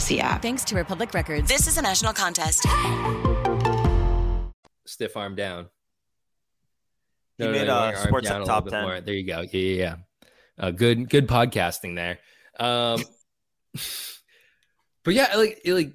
[0.01, 0.41] Audacy app.
[0.41, 1.47] Thanks to Republic Records.
[1.47, 2.65] This is a national contest.
[4.85, 5.67] Stiff arm down.
[7.37, 8.83] He no, made no, uh, sports up top ten.
[8.83, 9.01] More.
[9.01, 9.41] There you go.
[9.41, 9.95] Yeah, yeah, yeah.
[10.57, 12.19] Uh, good, good podcasting there.
[12.59, 13.01] Um,
[15.03, 15.93] but yeah, like, like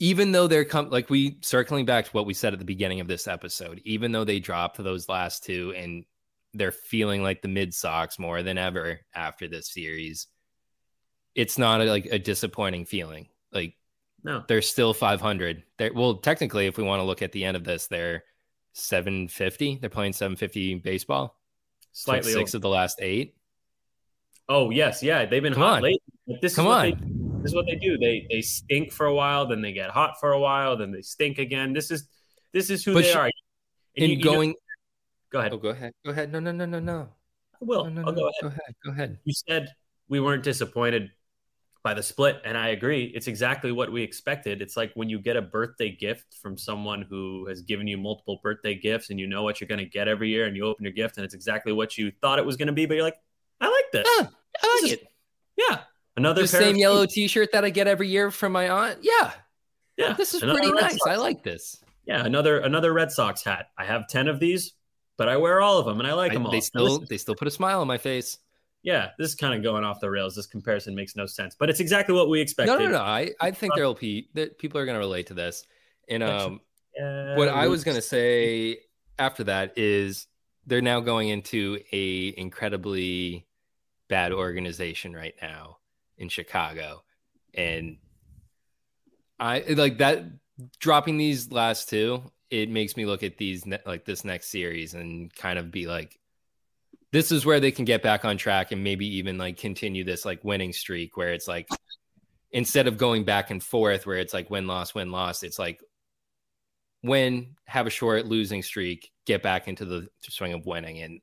[0.00, 3.00] even though they're come like we circling back to what we said at the beginning
[3.00, 6.04] of this episode, even though they dropped those last two and
[6.52, 10.26] they're feeling like the mid socks more than ever after this series,
[11.34, 13.28] it's not a, like a disappointing feeling.
[13.52, 13.74] Like
[14.22, 14.44] No.
[14.48, 15.62] they're still 500.
[15.78, 18.24] They're well, technically, if we want to look at the end of this, they're
[18.74, 19.78] 750.
[19.80, 21.38] They're playing 750 baseball.
[21.92, 22.32] Slightly.
[22.32, 22.58] six over.
[22.58, 23.36] of the last eight.
[24.48, 25.82] Oh yes, yeah, they've been Come hot on.
[25.82, 26.02] lately.
[26.26, 26.84] But this Come is what on.
[26.90, 27.96] They, this is what they do.
[27.98, 31.02] They they stink for a while, then they get hot for a while, then they
[31.02, 31.72] stink again.
[31.72, 32.08] This is
[32.52, 33.24] this is who But they sh- are.
[33.24, 33.32] And
[33.96, 34.54] And you- you know- going,
[35.30, 35.52] go ahead.
[35.52, 36.32] oh, go ahead, go ahead.
[36.32, 37.08] No, no, no, no, no.
[37.54, 37.84] I will.
[37.84, 38.12] No, no, no.
[38.12, 38.34] go ahead.
[38.42, 38.74] Go ahead.
[38.84, 39.18] Go ahead.
[39.24, 39.68] You said
[40.08, 41.10] we weren't disappointed
[41.84, 43.12] by the split, and I agree.
[43.14, 44.60] It's exactly what we expected.
[44.62, 48.40] It's like when you get a birthday gift from someone who has given you multiple
[48.42, 50.82] birthday gifts, and you know what you're going to get every year, and you open
[50.84, 53.04] your gift, and it's exactly what you thought it was going to be, but you're
[53.04, 53.20] like,
[53.60, 54.06] I like this.
[54.08, 54.30] Ah,
[54.62, 55.08] I like This is- it.
[55.56, 55.80] Yeah,
[56.16, 57.06] another The same of yellow.
[57.06, 58.98] T-shirt that I get every year from my aunt.
[59.02, 59.30] Yeah,
[59.96, 60.92] Yeah, this is another pretty Red nice.
[60.92, 61.84] Sox I like this.
[62.06, 63.66] Yeah, another another Red Sox hat.
[63.78, 64.72] I have ten of these,
[65.16, 66.50] but I wear all of them, and I like I- them all.
[66.52, 68.38] they still they still put a smile on my face.
[68.84, 70.36] Yeah, this is kind of going off the rails.
[70.36, 72.78] This comparison makes no sense, but it's exactly what we expected.
[72.78, 73.00] No, no, no.
[73.00, 75.64] I, I think there'll be that people are going to relate to this.
[76.08, 76.60] And um,
[77.00, 78.78] Uh, what I was going to say
[79.18, 80.26] after that is
[80.66, 83.46] they're now going into a incredibly
[84.08, 85.78] bad organization right now
[86.18, 87.02] in Chicago,
[87.54, 87.96] and
[89.40, 90.24] I like that
[90.78, 92.22] dropping these last two.
[92.50, 95.86] It makes me look at these ne- like this next series and kind of be
[95.86, 96.20] like,
[97.14, 100.24] this is where they can get back on track and maybe even like continue this
[100.24, 101.68] like winning streak where it's like
[102.50, 105.80] instead of going back and forth where it's like win loss win loss it's like
[107.04, 111.02] win have a short losing streak get back into the swing of winning.
[111.02, 111.20] And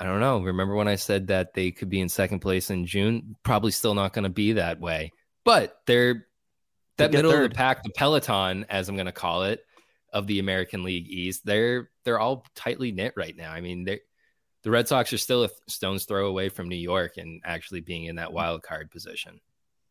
[0.00, 0.40] i don't know.
[0.40, 3.36] Remember when i said that they could be in second place in june?
[3.44, 5.12] Probably still not going to be that way.
[5.44, 6.26] But they're
[6.96, 9.64] that middle of the pack the peloton as i'm going to call it
[10.12, 13.52] of the american league east they're they're all tightly knit right now.
[13.52, 14.00] I mean they
[14.64, 18.06] the red sox are still a stone's throw away from new york and actually being
[18.06, 19.40] in that wild card position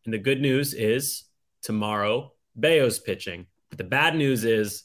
[0.06, 1.24] And the good news is
[1.62, 3.48] tomorrow, Bello's pitching.
[3.70, 4.84] But the bad news is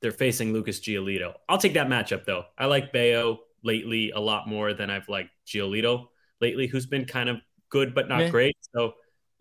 [0.00, 1.34] they're facing Lucas Giolito.
[1.48, 2.44] I'll take that matchup though.
[2.58, 6.06] I like Bello lately a lot more than I've liked Giolito
[6.40, 7.36] lately, who's been kind of
[7.68, 8.30] good but not Meh.
[8.30, 8.56] great.
[8.74, 8.94] So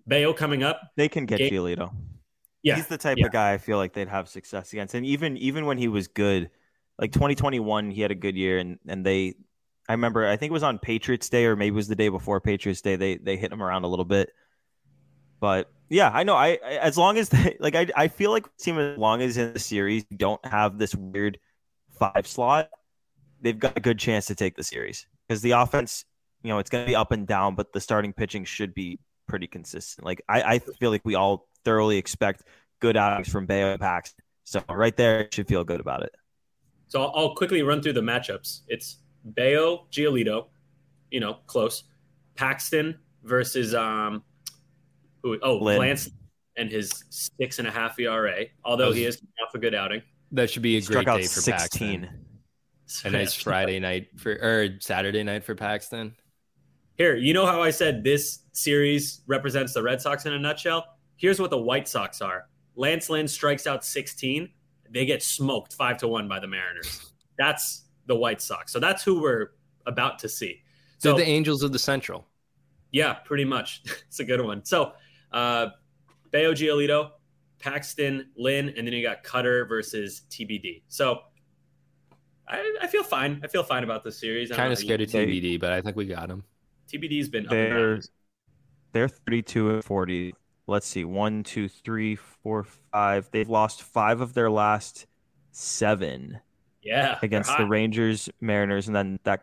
[0.05, 0.81] Bello coming up.
[0.97, 1.93] They can get Game- Giolito.
[2.61, 2.75] Yeah.
[2.75, 3.27] He's the type yeah.
[3.27, 4.93] of guy I feel like they'd have success against.
[4.95, 6.49] And even even when he was good,
[6.99, 9.35] like 2021, he had a good year, and and they,
[9.87, 12.09] I remember, I think it was on Patriots Day or maybe it was the day
[12.09, 12.95] before Patriots Day.
[12.95, 14.31] They they hit him around a little bit,
[15.39, 16.35] but yeah, I know.
[16.35, 19.37] I, I as long as they like, I I feel like team as long as
[19.37, 21.39] in the series don't have this weird
[21.99, 22.69] five slot,
[23.41, 26.05] they've got a good chance to take the series because the offense,
[26.43, 28.99] you know, it's going to be up and down, but the starting pitching should be
[29.27, 30.05] pretty consistent.
[30.05, 32.43] Like I, I feel like we all thoroughly expect
[32.79, 34.23] good outings from Bello Paxton.
[34.43, 36.13] So right there, should feel good about it.
[36.87, 38.61] So I'll quickly run through the matchups.
[38.67, 40.47] It's Bello, Giolito,
[41.11, 41.83] you know, close.
[42.35, 44.23] Paxton versus um,
[45.23, 45.37] who?
[45.41, 45.79] Oh, Lynn.
[45.79, 46.09] Lance
[46.57, 48.45] and his six and a half ERA.
[48.63, 50.01] Although he is coming off a good outing.
[50.31, 52.01] that should be a great day for 16.
[52.01, 52.09] paxton
[53.03, 56.15] a nice friday night for or saturday night for paxton
[56.97, 60.85] Here, you know how I said this series represents the Red Sox in a nutshell?
[61.17, 62.47] Here's what the White Sox are.
[62.75, 64.49] Lance Lynn strikes out 16.
[64.91, 67.11] They get smoked five to one by the Mariners.
[67.37, 68.71] That's the White Sox.
[68.71, 69.51] So that's who we're
[69.85, 70.61] about to see.
[71.01, 72.27] they're So the angels of the central
[72.91, 73.81] yeah, pretty much.
[74.07, 74.63] it's a good one.
[74.63, 74.93] So
[75.31, 75.67] uh
[76.31, 77.11] Bello Giolito,
[77.59, 80.83] Paxton, Lynn, and then you got Kutter versus TBD.
[80.87, 81.19] So
[82.47, 83.41] I, I feel fine.
[83.43, 84.49] I feel fine about this series.
[84.51, 86.43] Kind of scared of They- tbd but i think we got him
[86.91, 88.01] TBD's been up They're down.
[88.93, 90.35] they're 32 and 40.
[90.67, 93.29] Let's see, one, two, three, four, five.
[93.31, 95.05] They've lost five of their last
[95.51, 96.39] seven
[96.85, 97.65] Yeah, against the.
[97.65, 99.41] Rangers, Mariners, and then that.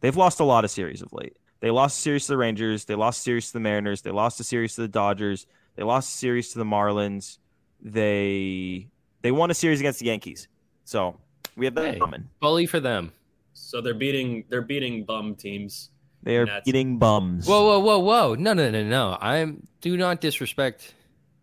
[0.00, 1.36] They've lost a lot of series of late.
[1.60, 2.84] They lost a series to the Rangers.
[2.84, 4.02] They lost a series to the Mariners.
[4.02, 5.46] They lost a series to the Dodgers.
[5.76, 7.38] They lost a series to the Marlins.
[7.80, 8.88] They
[9.22, 10.48] they won a series against the Yankees.
[10.84, 11.18] So
[11.56, 11.98] we have that Hey.
[12.00, 12.28] coming.
[12.40, 13.12] bully for them
[13.54, 15.90] So they're beating they're beating bum teams.
[16.22, 17.46] They are beating bums.
[17.46, 20.94] whoa whoa whoa whoa no no no no i'm do not disrespect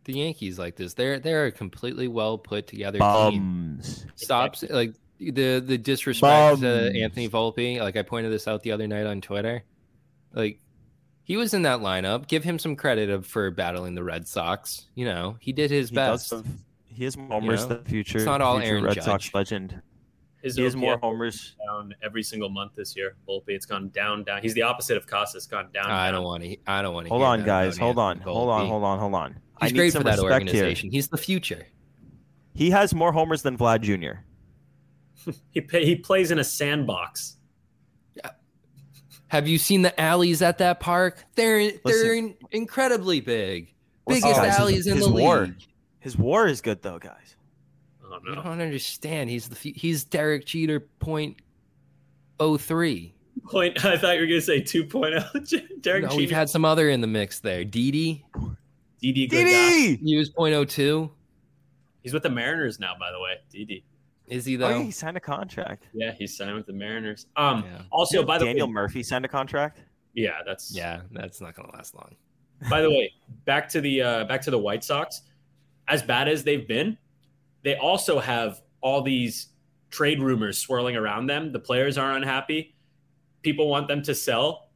[0.05, 4.05] the yankees like this they're they're a completely well put together team Bums.
[4.15, 8.71] stop s- like the the disrespect to anthony volpe like i pointed this out the
[8.71, 9.63] other night on twitter
[10.33, 10.59] like
[11.23, 14.87] he was in that lineup give him some credit of, for battling the red sox
[14.95, 16.45] you know he did his He does best have-
[16.93, 18.17] he has moments know, the future.
[18.17, 19.05] it's not all future Aaron Red Judge.
[19.05, 19.81] Sox legend.
[20.43, 21.55] His He has more homers.
[21.65, 23.15] down every single month this year.
[23.27, 24.41] Volpe, it's gone down, down.
[24.41, 25.37] He's the opposite of Costa.
[25.37, 25.85] It's gone down.
[25.89, 26.15] I down.
[26.15, 26.57] don't want to.
[26.67, 27.09] I don't want to.
[27.09, 27.77] Hold on, guys.
[27.77, 28.19] Hold on.
[28.21, 28.67] Hold on.
[28.67, 28.99] Hold on.
[28.99, 29.35] Hold on.
[29.57, 30.53] I He's need great some for that respect here.
[30.63, 30.89] organization.
[30.91, 31.67] He's the future.
[32.55, 34.21] He has more homers than Vlad Jr.
[35.51, 37.37] He pay, he plays in a sandbox.
[39.27, 41.23] Have you seen the alleys at that park?
[41.35, 43.73] They're they're in, incredibly big.
[44.07, 45.41] Listen, Biggest guys, his- alleys in his the war.
[45.45, 45.55] league.
[45.99, 47.35] His WAR is good though, guys.
[48.25, 48.43] Oh You no!
[48.43, 49.29] don't understand.
[49.29, 51.37] He's the fu- he's Derek Jeter point
[52.39, 53.13] oh three.
[53.49, 53.83] Point.
[53.85, 54.89] I thought you were gonna say 2.0.
[54.89, 55.67] point oh.
[55.81, 56.17] Derek No, Jeter.
[56.17, 57.63] we've had some other in the mix there.
[57.63, 58.25] Didi,
[59.01, 59.29] DD.
[59.29, 59.69] good guy.
[59.69, 59.99] Didi.
[60.03, 61.09] he was point oh two.
[62.03, 63.35] He's with the Mariners now, by the way.
[63.53, 63.83] DD.
[64.27, 64.69] Is he Oh, though?
[64.77, 65.87] yeah, he signed a contract.
[65.93, 67.27] Yeah, he's signed with the Mariners.
[67.35, 67.63] Um.
[67.65, 67.81] Yeah.
[67.91, 69.79] Also, by the way Daniel way, Murphy signed a contract.
[70.13, 72.15] yeah, that's yeah, that's not gonna last long.
[72.69, 73.11] By the way,
[73.45, 75.21] back to the uh, back to the White Sox.
[75.87, 76.97] As bad as they've been,
[77.63, 79.47] they also have all these
[79.89, 81.51] trade rumors swirling around them.
[81.51, 82.75] The players are unhappy.
[83.41, 84.69] People want them to sell.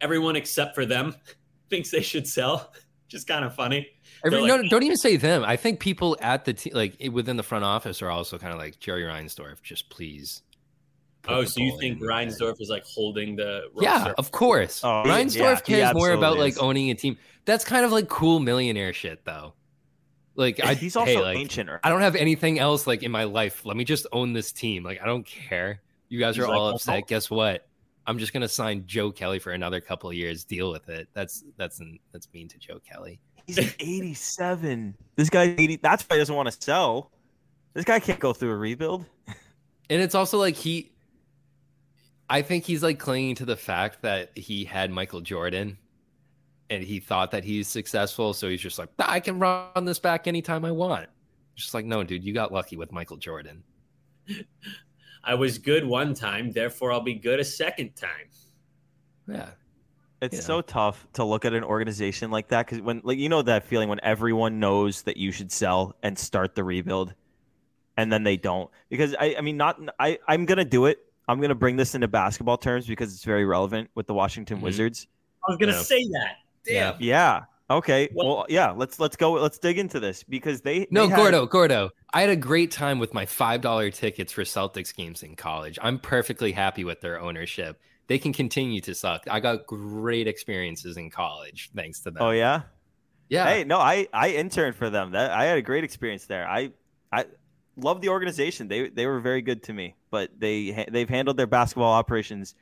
[0.00, 1.14] Everyone except for them
[1.70, 2.72] thinks they should sell.
[3.08, 3.88] Just kind of funny.
[4.24, 5.44] Every, They're no, don't even say them.
[5.44, 8.58] I think people at the te- like within the front office are also kind of
[8.58, 9.60] like Jerry Reinsdorf.
[9.62, 10.40] Just please.
[11.28, 12.00] Oh, so you think.
[12.00, 14.14] Reinsdorf is like holding the Yeah, roster?
[14.16, 14.82] of course.
[14.82, 15.36] Oh, Reinsdorf
[15.68, 17.18] yeah, cares more about absolutely like owning a team.
[17.44, 19.52] That's kind of like cool millionaire shit, though.
[20.34, 21.70] Like, I, He's also hey, like, ancient.
[21.84, 23.64] I don't have anything else like in my life.
[23.66, 24.82] Let me just own this team.
[24.82, 25.80] Like, I don't care.
[26.08, 27.00] You guys He's are like, all upset.
[27.00, 27.66] no." Guess what?
[28.06, 30.44] I'm just gonna sign Joe Kelly for another couple of years.
[30.44, 31.08] Deal with it.
[31.14, 31.80] That's that's
[32.12, 33.20] that's mean to Joe Kelly.
[33.46, 34.96] He's 87.
[35.16, 35.76] This guy's 80.
[35.76, 37.10] That's why he doesn't want to sell.
[37.74, 39.04] This guy can't go through a rebuild.
[39.90, 40.92] And it's also like he,
[42.30, 45.76] I think he's like clinging to the fact that he had Michael Jordan,
[46.72, 48.32] and he thought that he's successful.
[48.32, 51.06] So he's just like, I can run this back anytime I want.
[51.54, 53.62] Just like, no, dude, you got lucky with Michael Jordan.
[55.24, 58.28] I was good one time, therefore I'll be good a second time.
[59.28, 59.50] Yeah.
[60.22, 60.40] It's Yeah.
[60.40, 63.64] so tough to look at an organization like that because when, like, you know, that
[63.64, 67.14] feeling when everyone knows that you should sell and start the rebuild,
[67.98, 68.70] and then they don't.
[68.88, 70.98] Because I, I mean, not I, I'm gonna do it.
[71.28, 74.62] I'm gonna bring this into basketball terms because it's very relevant with the Washington Mhm.
[74.62, 75.06] Wizards.
[75.46, 75.82] I was gonna Yeah.
[75.82, 76.36] say that.
[76.64, 76.96] Damn.
[77.00, 77.44] Yeah.
[77.70, 78.08] Okay.
[78.12, 78.70] Well- Well, yeah.
[78.72, 79.32] Let's let's go.
[79.32, 81.90] Let's dig into this because they No, they had- Gordo, Gordo.
[82.12, 85.78] I had a great time with my five dollar tickets for Celtics games in college.
[85.80, 87.80] I'm perfectly happy with their ownership.
[88.08, 89.22] They can continue to suck.
[89.30, 92.22] I got great experiences in college thanks to them.
[92.22, 92.62] Oh yeah.
[93.28, 93.46] yeah.
[93.46, 95.12] Hey, no, I I interned for them.
[95.12, 96.46] That I had a great experience there.
[96.46, 96.72] I
[97.10, 97.24] I
[97.76, 98.68] love the organization.
[98.68, 102.54] They they were very good to me, but they they've handled their basketball operations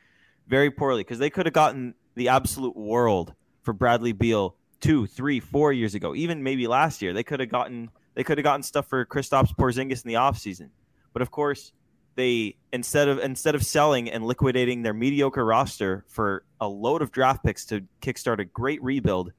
[0.47, 3.35] very poorly because they could have gotten the absolute world
[3.71, 7.13] for Bradley Beal two, three, four years ago, even maybe last year.
[7.13, 10.71] They could have gotten they could have gotten stuff for Kristaps Porzingis in the offseason.
[11.13, 11.73] But of course,
[12.17, 17.13] they instead of instead of selling and liquidating their mediocre roster for a load of
[17.13, 19.31] draft picks to kickstart a great rebuild,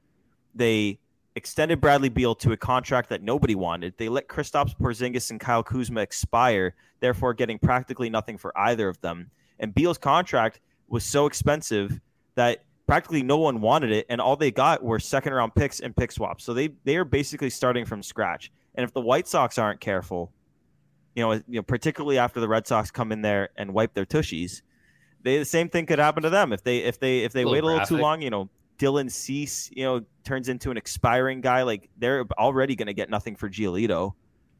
[0.54, 0.98] they
[1.36, 3.92] extended Bradley Beal to a contract that nobody wanted.
[3.98, 8.98] They let Kristaps Porzingis and Kyle Kuzma expire, therefore getting practically nothing for either of
[9.02, 9.30] them.
[9.58, 12.00] And Beal's contract was so expensive
[12.34, 15.96] that practically no one wanted it, and all they got were second round picks and
[15.96, 16.44] pick swaps.
[16.44, 18.50] So they they are basically starting from scratch.
[18.74, 20.32] And if the White Sox aren't careful,
[21.14, 24.06] you know, you know, particularly after the Red Sox come in there and wipe their
[24.06, 24.62] tushies,
[25.22, 27.48] they the same thing could happen to them if they if they if they A
[27.48, 28.22] wait a little too long.
[28.22, 31.62] You know, Dylan Cease, you know, turns into an expiring guy.
[31.62, 34.14] Like they're already going to get nothing for Giolito.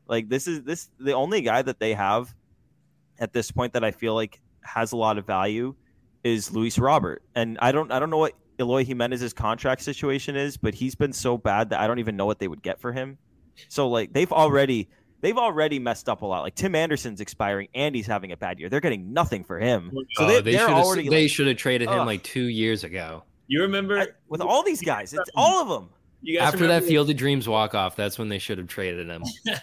[0.06, 2.34] Like this is this the only guy that they have
[3.18, 5.74] at this point that I feel like has a lot of value
[6.24, 7.22] is Luis Robert.
[7.34, 11.12] And I don't I don't know what Eloy Jimenez's contract situation is, but he's been
[11.12, 13.18] so bad that I don't even know what they would get for him.
[13.68, 14.88] So like they've already
[15.20, 16.42] they've already messed up a lot.
[16.42, 18.68] Like Tim Anderson's expiring and he's having a bad year.
[18.68, 19.90] They're getting nothing for him.
[19.96, 22.06] Oh so Oh, they, they they're should already have they like, should have traded him
[22.06, 23.24] like two years ago.
[23.48, 25.90] You remember I- with all these guys, it's all of them.
[26.22, 28.68] you guys After remember that Field of Dreams walk off, that's when they should have
[28.68, 29.22] traded him.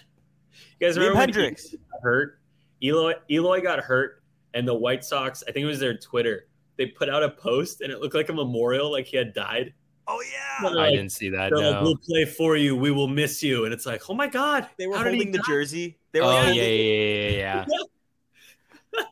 [0.81, 1.69] You guys Liam remember when Hendriks.
[1.71, 2.39] he hurt?
[2.81, 4.18] Eloy Eloy got hurt,
[4.53, 6.47] and the White Sox, I think it was their Twitter,
[6.77, 9.73] they put out a post, and it looked like a memorial, like he had died.
[10.07, 10.69] Oh yeah.
[10.69, 11.51] They're I didn't see that.
[11.55, 12.75] they're like, we'll play for you.
[12.75, 13.65] We will miss you.
[13.65, 15.43] And it's like, oh my god, They were how holding the die?
[15.47, 15.97] jersey.
[16.13, 17.65] They were Oh yeah, yeah, yeah, yeah.
[18.95, 19.03] yeah.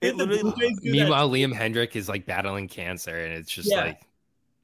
[0.00, 0.96] it Did literally- Blue Jays do that?
[0.96, 3.80] Meanwhile, Liam Hendrick is like battling cancer, and it's just Yeah.
[3.84, 4.00] like,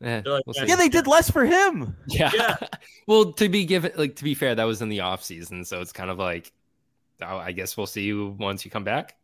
[0.02, 0.74] eh, like, we'll yeah, see.
[0.74, 1.96] They did less for him.
[2.08, 2.30] Yeah.
[2.34, 2.56] Yeah.
[3.06, 5.80] well, to be given, like to be fair, that was in the off season, so
[5.80, 6.52] it's kind of like,
[7.22, 9.16] oh, I guess we'll see you once you come back.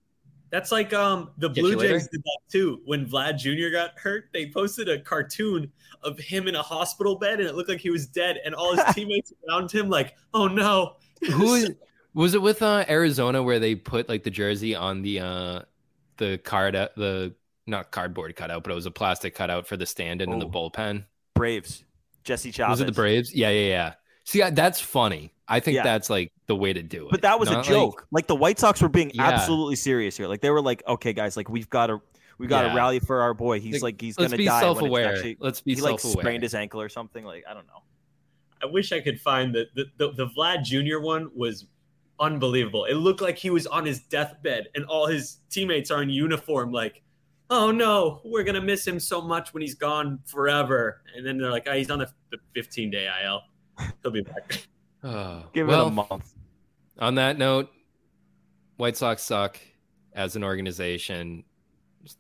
[0.51, 1.77] That's like um the Get Blue?
[1.77, 2.81] Jays did that too.
[2.87, 3.71] When Vlad Jr.
[3.71, 5.71] got hurt, they posted a cartoon
[6.03, 8.75] of him in a hospital bed, and it looked like he was dead, and all
[8.75, 10.97] his teammates around him like, oh no.
[11.33, 11.71] Who is?
[12.15, 15.61] Was it with uh, Arizona where they put like the jersey on the uh
[16.17, 17.35] the card uh, the
[17.67, 20.51] not cardboard cutout, but it was a plastic cutout for the stand-in in the Oh.
[20.71, 21.05] bullpen?
[21.35, 21.85] Braves.
[22.25, 22.71] Jesse Chavez.
[22.71, 23.35] Was it the Braves?
[23.35, 23.95] Yeah, yeah, yeah.
[24.25, 25.33] See, I- that's funny.
[25.49, 25.83] I think Yeah.
[25.85, 27.11] that's like the way to do it.
[27.11, 28.07] But that was a Not like- joke.
[28.11, 29.29] Like, the White Sox were being Yeah.
[29.29, 30.27] absolutely serious here.
[30.29, 32.01] Like they were like, okay, guys, like we've got to
[32.39, 32.77] we got to Yeah.
[32.77, 33.59] rally for our boy.
[33.59, 34.63] He's Like, like, he's gonna be die.
[34.63, 35.13] when it's self-aware.
[35.15, 36.23] actually- Let's be he like self-aware.
[36.23, 37.25] sprained his ankle or something.
[37.25, 37.83] Like I don't know.
[38.63, 41.01] I wish I could find the the, the the Vlad Jr.
[41.01, 41.67] one was
[42.21, 42.85] unbelievable.
[42.85, 46.73] It looked like he was on his deathbed and all his teammates are in uniform
[46.73, 47.03] like
[47.51, 51.01] Oh no, we're gonna miss him so much when he's gone forever.
[51.17, 53.41] And then they're like, oh, he's on the, the 15 day IL.
[54.03, 54.67] He'll be back.
[55.05, 56.35] Oh, Give well, it a month.
[56.99, 57.71] on that note,
[58.77, 59.59] White Sox suck
[60.13, 61.45] as an organization.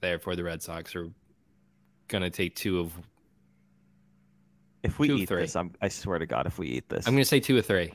[0.00, 1.08] Therefore, the Red Sox are
[2.08, 2.92] gonna take two of.
[4.82, 5.42] If we eat three.
[5.42, 7.66] this, I'm, I swear to God, if we eat this, I'm gonna say two of
[7.66, 7.92] three.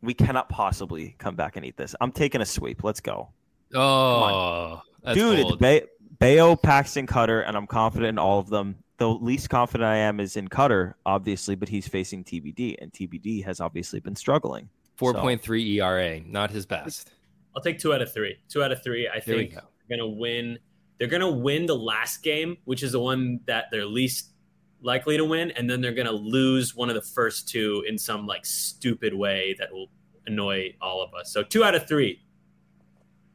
[0.00, 1.94] we cannot possibly come back and eat this.
[2.00, 2.82] I'm taking a sweep.
[2.84, 3.30] Let's go,
[3.74, 5.42] Oh, that's dude.
[5.42, 5.52] bold.
[5.52, 8.76] It's ba- Bello, Paxton, Kutter, and I'm confident in all of them.
[9.02, 13.44] The least confident I am is in Kutter, obviously, but he's facing TBD, and TBD
[13.44, 14.68] has obviously been struggling.
[14.94, 17.10] Four point three ERA, not his best.
[17.56, 18.36] I'll take two out of three.
[18.48, 19.08] Two out of three.
[19.08, 19.60] I There think go.
[19.88, 20.56] they're gonna win.
[20.98, 24.34] They're gonna win the last game, which is the one that they're least
[24.82, 28.24] likely to win, and then they're gonna lose one of the first two in some
[28.24, 29.88] like stupid way that will
[30.28, 31.32] annoy all of us.
[31.32, 32.22] So two out of three.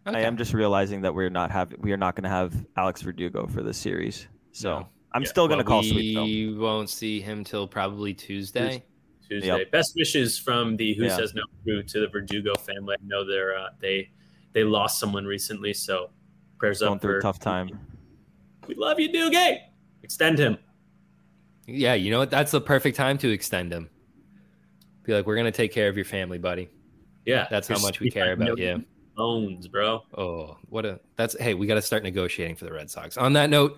[0.06, 3.02] I am just realizing that we're not have we are not going to have Alex
[3.02, 4.30] Verdugo for this series.
[4.54, 4.88] So No.
[5.14, 6.24] I'm Yeah, still going to Well, call sweep though.
[6.24, 8.84] We won't see him till probably Tuesday.
[9.28, 9.48] Tuesday.
[9.48, 9.72] Yep.
[9.72, 11.16] Best wishes from the Who Yeah.
[11.18, 12.96] Says No crew to the Verdugo family.
[13.00, 14.10] I know they're uh, they
[14.54, 16.10] they lost someone recently, so
[16.58, 17.80] prayers Going up through for a tough time.
[18.68, 19.60] We love you, Doogie.
[20.04, 20.58] Extend him.
[21.68, 22.32] Yeah, you know what?
[22.32, 23.90] That's the perfect time to extend him.
[25.04, 26.70] Be like, we're gonna take care of your family, buddy.
[27.26, 28.86] Yeah, That's how much we care about you.
[29.18, 30.04] Bones, bro.
[30.18, 33.18] Oh, what a that's hey, we got to start negotiating for the Red Sox.
[33.18, 33.78] On that note,